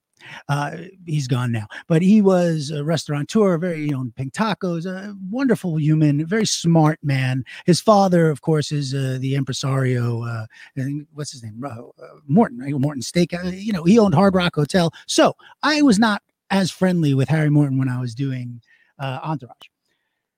[0.49, 5.14] Uh, he's gone now, but he was a restaurateur, very you know, pink tacos, a
[5.31, 7.45] wonderful human, very smart man.
[7.66, 10.23] His father, of course, is uh, the impresario.
[10.25, 10.47] Uh,
[11.12, 11.62] what's his name?
[11.64, 11.77] Uh,
[12.27, 12.75] Morton, right?
[12.75, 13.35] Morton Steak.
[13.35, 14.93] Uh, you know, he owned Hard Rock Hotel.
[15.07, 18.61] So I was not as friendly with Harry Morton when I was doing
[18.99, 19.69] uh, Entourage.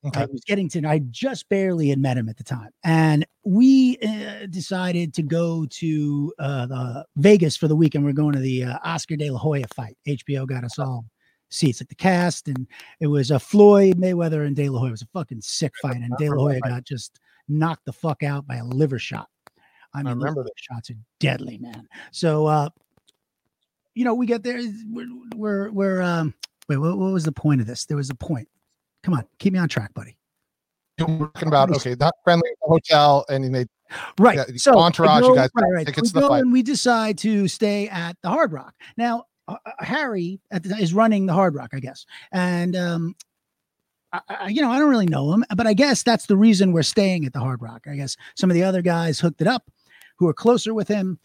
[0.06, 2.70] Okay I was getting to, I just barely had met him at the time.
[2.84, 8.04] And we uh, decided to go to uh, the Vegas for the weekend.
[8.04, 9.96] We're going to the uh, Oscar De La Hoya fight.
[10.06, 11.04] HBO got us all
[11.50, 12.48] seats at the cast.
[12.48, 12.66] And
[13.00, 14.88] it was a Floyd Mayweather and De La Hoya.
[14.88, 15.96] It was a fucking sick fight.
[15.96, 19.28] And De La Hoya got just knocked the fuck out by a liver shot.
[19.92, 21.88] I mean, those remember liver shots are deadly, man.
[22.12, 22.70] So, uh,
[23.94, 24.60] you know, we get there.
[24.88, 26.32] We're, we're, we're um,
[26.68, 27.86] wait, what, what was the point of this?
[27.86, 28.48] There was a point.
[29.02, 30.16] Come on, keep me on track, buddy.
[30.98, 33.64] You're talking about okay not friendly hotel and they
[34.18, 34.36] Right.
[34.36, 35.86] Yeah, so Entourage, you guys right, right.
[35.86, 38.74] tickets we go and we decide to stay at the Hard Rock.
[38.96, 43.16] Now, uh, uh, Harry at the, is running the Hard Rock, I guess, and um,
[44.12, 46.72] I, I, you know, I don't really know him, but I guess that's the reason
[46.72, 47.86] we're staying at the Hard Rock.
[47.90, 49.70] I guess some of the other guys hooked it up,
[50.18, 51.18] who are closer with him.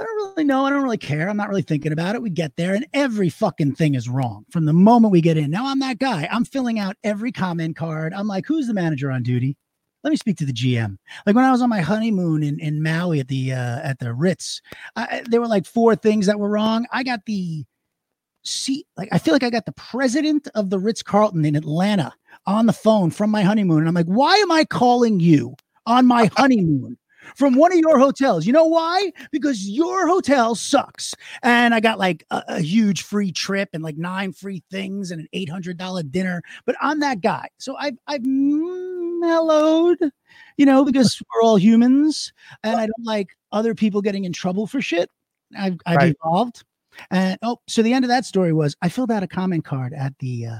[0.00, 0.64] I don't really know.
[0.64, 1.28] I don't really care.
[1.28, 2.22] I'm not really thinking about it.
[2.22, 5.50] We get there and every fucking thing is wrong from the moment we get in.
[5.50, 6.28] Now I'm that guy.
[6.30, 8.12] I'm filling out every comment card.
[8.14, 9.56] I'm like, who's the manager on duty?
[10.04, 10.96] Let me speak to the GM.
[11.26, 14.14] Like when I was on my honeymoon in, in Maui at the uh, at the
[14.14, 14.62] Ritz,
[14.94, 16.86] I, there were like four things that were wrong.
[16.92, 17.64] I got the
[18.44, 18.86] seat.
[18.96, 22.12] Like I feel like I got the president of the Ritz Carlton in Atlanta
[22.46, 26.06] on the phone from my honeymoon, and I'm like, why am I calling you on
[26.06, 26.96] my honeymoon?
[27.36, 28.46] From one of your hotels.
[28.46, 29.12] You know why?
[29.30, 31.14] Because your hotel sucks.
[31.42, 35.20] And I got like a, a huge free trip and like nine free things and
[35.20, 36.42] an $800 dinner.
[36.64, 37.48] But I'm that guy.
[37.58, 39.98] So I've, I've mellowed,
[40.56, 44.66] you know, because we're all humans and I don't like other people getting in trouble
[44.66, 45.10] for shit.
[45.58, 46.16] I've, I've Right.
[46.22, 46.64] evolved.
[47.10, 49.94] And oh, so the end of that story was I filled out a comment card
[49.94, 50.58] at the, uh,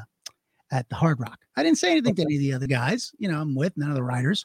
[0.71, 1.39] at the Hard Rock.
[1.57, 3.91] I didn't say anything to any of the other guys, you know, I'm with none
[3.91, 4.45] of the writers.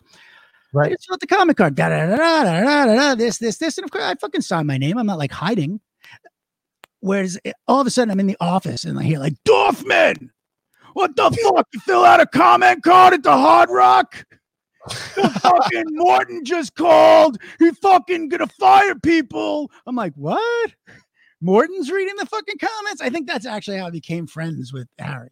[0.74, 0.89] Right.
[0.89, 1.76] filled out the comment card.
[1.76, 3.78] Da, da, da, da, da, da, da, this, this, this.
[3.78, 4.97] And of course, I fucking signed my name.
[4.97, 5.80] I'm not like hiding.
[6.99, 10.30] Whereas it- all of a sudden I'm in the office and I hear like, Dorfman,
[10.93, 11.67] what the fuck?
[11.74, 14.26] You fill out a comment card at the Hard Rock?
[14.88, 17.38] The fucking Morton just called.
[17.59, 19.71] He fucking gonna fire people.
[19.86, 20.71] I'm like, what?
[21.41, 23.01] Morton's reading the fucking comments.
[23.01, 25.30] I think that's actually how I became friends with Harry.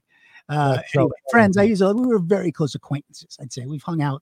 [0.50, 1.58] Uh, anyway, friends.
[1.58, 3.38] I use we were very close acquaintances.
[3.42, 4.22] I'd say we've hung out,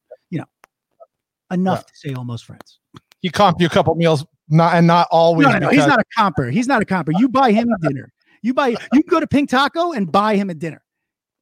[1.52, 2.80] you know, enough to say almost friends.
[3.22, 5.70] he comped you a couple meals not and not always No, no, no.
[5.70, 6.52] He's not a comper.
[6.52, 7.12] He's not a comper.
[7.18, 8.12] You buy him a dinner.
[8.42, 8.76] You buy.
[8.94, 10.82] You go to Pink Taco and buy him a dinner.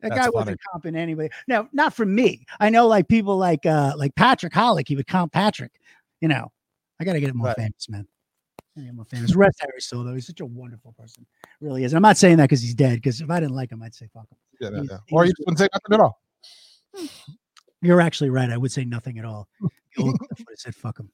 [0.01, 1.29] That That's guy wasn't comping anybody.
[1.47, 2.45] Now, not from me.
[2.59, 4.87] I know, like people like uh like Patrick Hollick.
[4.87, 5.71] He would comp Patrick.
[6.21, 6.51] You know,
[6.99, 7.55] I got to get him more Right.
[7.57, 8.07] famous, man.
[8.75, 9.35] Gotta get him more famous.
[9.35, 10.13] Rest Harry still though.
[10.13, 11.25] He's such a wonderful person.
[11.61, 11.93] Really is.
[11.93, 12.95] I'm not saying that because he's dead.
[12.95, 14.37] Because if I didn't like him, I'd say fuck him.
[14.59, 14.97] Yeah, yeah, yeah.
[15.15, 16.19] or you he's- wouldn't say nothing at all
[17.81, 18.49] You're actually right.
[18.49, 19.47] I would say nothing at all.
[19.97, 21.09] The old Cliff would have said fuck him.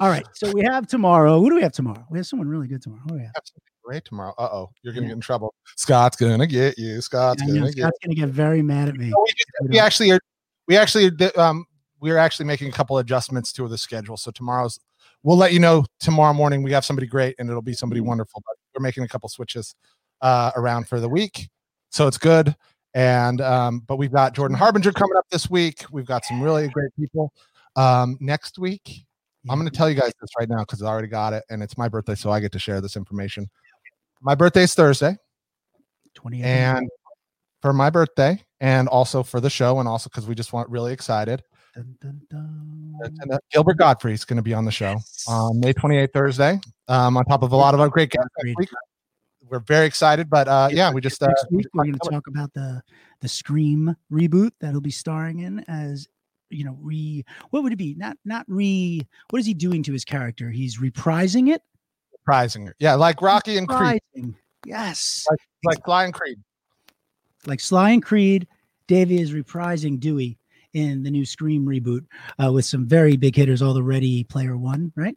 [0.00, 0.26] All right.
[0.32, 1.38] So we have tomorrow.
[1.40, 2.04] Who do we have tomorrow?
[2.10, 3.02] We have someone really good tomorrow.
[3.10, 3.30] Oh yeah.
[3.36, 5.10] Something great tomorrow uh-oh you're gonna Yeah.
[5.10, 8.28] get in trouble scott's gonna get you scott's I know, gonna get Scott's gonna get
[8.28, 9.10] very mad at me.
[9.10, 10.20] No, we, just- We actually are
[10.68, 11.66] we actually um
[12.00, 14.78] we're actually making a couple adjustments to the schedule so tomorrow's
[15.24, 18.08] we'll let you know tomorrow morning we have somebody great and it'll be somebody Mm-hmm.
[18.10, 19.74] wonderful but we're making a couple switches
[20.20, 21.48] uh around for the week
[21.90, 22.54] so it's good
[22.94, 26.68] and um but we've got jordan harbinger coming up this week we've got some really
[26.68, 27.32] great people
[27.76, 29.04] um next week
[29.50, 31.62] i'm going to tell you guys this right now because i already got it and
[31.62, 33.48] it's my birthday so i get to share this information
[34.20, 35.16] my birthday is thursday
[36.14, 36.44] 28.
[36.44, 36.88] and
[37.60, 40.92] for my birthday and also for the show and also because we just want really
[40.92, 41.42] excited
[41.74, 43.38] Dun, dun, dun.
[43.50, 46.60] Gilbert Gottfried is going to be on the show on May 28th, Thursday.
[46.88, 48.56] Um, on top of a lot of our great guests next Agreed.
[48.58, 48.68] week.
[49.48, 52.10] We're very excited, but uh, yeah, we just uh, next we week we're going to
[52.10, 52.82] talk about the
[53.20, 56.08] the Scream reboot that he'll be starring in as
[56.52, 59.00] you know re what would it be not not re
[59.30, 61.62] what is he doing to his character he's reprising it
[62.12, 62.76] surprising her.
[62.78, 64.00] Yeah, like Rocky and Creed,
[64.64, 65.26] yes
[65.64, 66.38] like Sly and Creed.
[67.46, 68.46] like Sly and Creed
[68.86, 70.38] Davey is reprising Dewey
[70.74, 72.04] in the new Scream reboot
[72.42, 75.16] uh, with some very big hitters all the Ready Player One right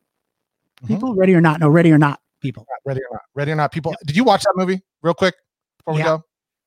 [0.83, 0.88] Mhm.
[0.88, 3.21] people ready or not no ready or not people Ready or not?
[3.33, 3.71] Ready or not?
[3.71, 5.33] People, did you watch that movie real quick
[5.79, 6.05] before we Yeah.
[6.05, 6.23] go?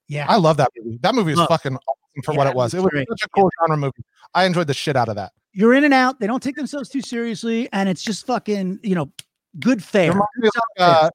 [0.09, 0.99] yeah I love that movie.
[1.03, 1.77] That movie is fucking
[2.25, 2.75] for what it was.
[2.75, 4.03] it was such a cool genre movie.
[4.35, 5.33] I enjoyed the shit out of that.
[5.53, 8.95] you're in and out they don't take themselves too seriously and it's just fucking you
[8.95, 9.11] know
[9.59, 11.11] good fare reminds me of like, uh,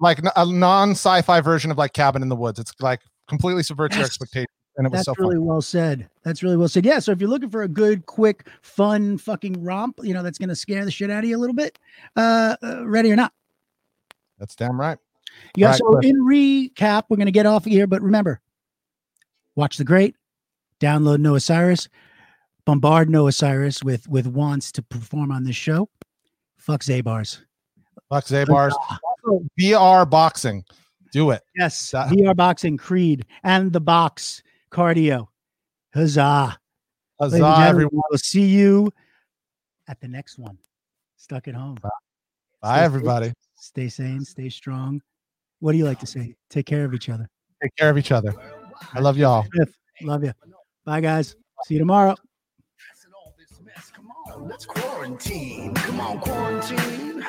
[0.00, 2.58] like a non-sci-fi version of like Cabin in the Woods.
[2.58, 5.44] It's like completely subverts your expectations, and it was That's so really fun.
[5.46, 6.08] well said.
[6.22, 6.84] That's really well said.
[6.84, 6.98] Yeah.
[6.98, 10.48] So if you're looking for a good, quick, fun fucking romp, you know, that's going
[10.48, 11.78] to scare the shit out of you a little bit,
[12.16, 13.32] uh, uh ready or not.
[14.38, 14.98] That's damn right.
[15.56, 15.68] Yeah.
[15.68, 16.04] Right, so Cliff.
[16.04, 18.40] in recap, we're going to get off here, but remember,
[19.56, 20.16] watch the great,
[20.84, 21.88] download Noah Cyrus,
[22.66, 25.88] bombard Noah Cyrus with with wants to perform on this show.
[26.58, 27.40] Fuck Zabar's.
[28.10, 28.74] Fuck Zabar's.
[29.24, 30.64] Also, VR boxing.
[31.12, 31.42] Do it.
[31.56, 31.90] Yes.
[31.92, 35.28] That- VR boxing, Creed, and the box cardio.
[35.94, 36.58] Huzzah.
[37.20, 38.02] Huzzah, everyone.
[38.10, 38.90] We'll see you
[39.86, 40.58] at the next one.
[41.16, 41.76] Stuck at home.
[41.80, 41.88] Bye,
[42.60, 43.32] Stay safe, everybody.
[43.54, 45.00] Stay sane, stay strong.
[45.60, 46.34] What do you like to say?
[46.50, 47.28] Take care of each other.
[47.62, 48.34] Take care of each other.
[48.92, 49.46] I love y'all.
[50.02, 50.32] Love you.
[50.84, 51.34] Bye, guys.
[51.66, 52.14] See you tomorrow.
[54.38, 55.74] Let's quarantine.
[55.74, 57.22] Come on, quarantine.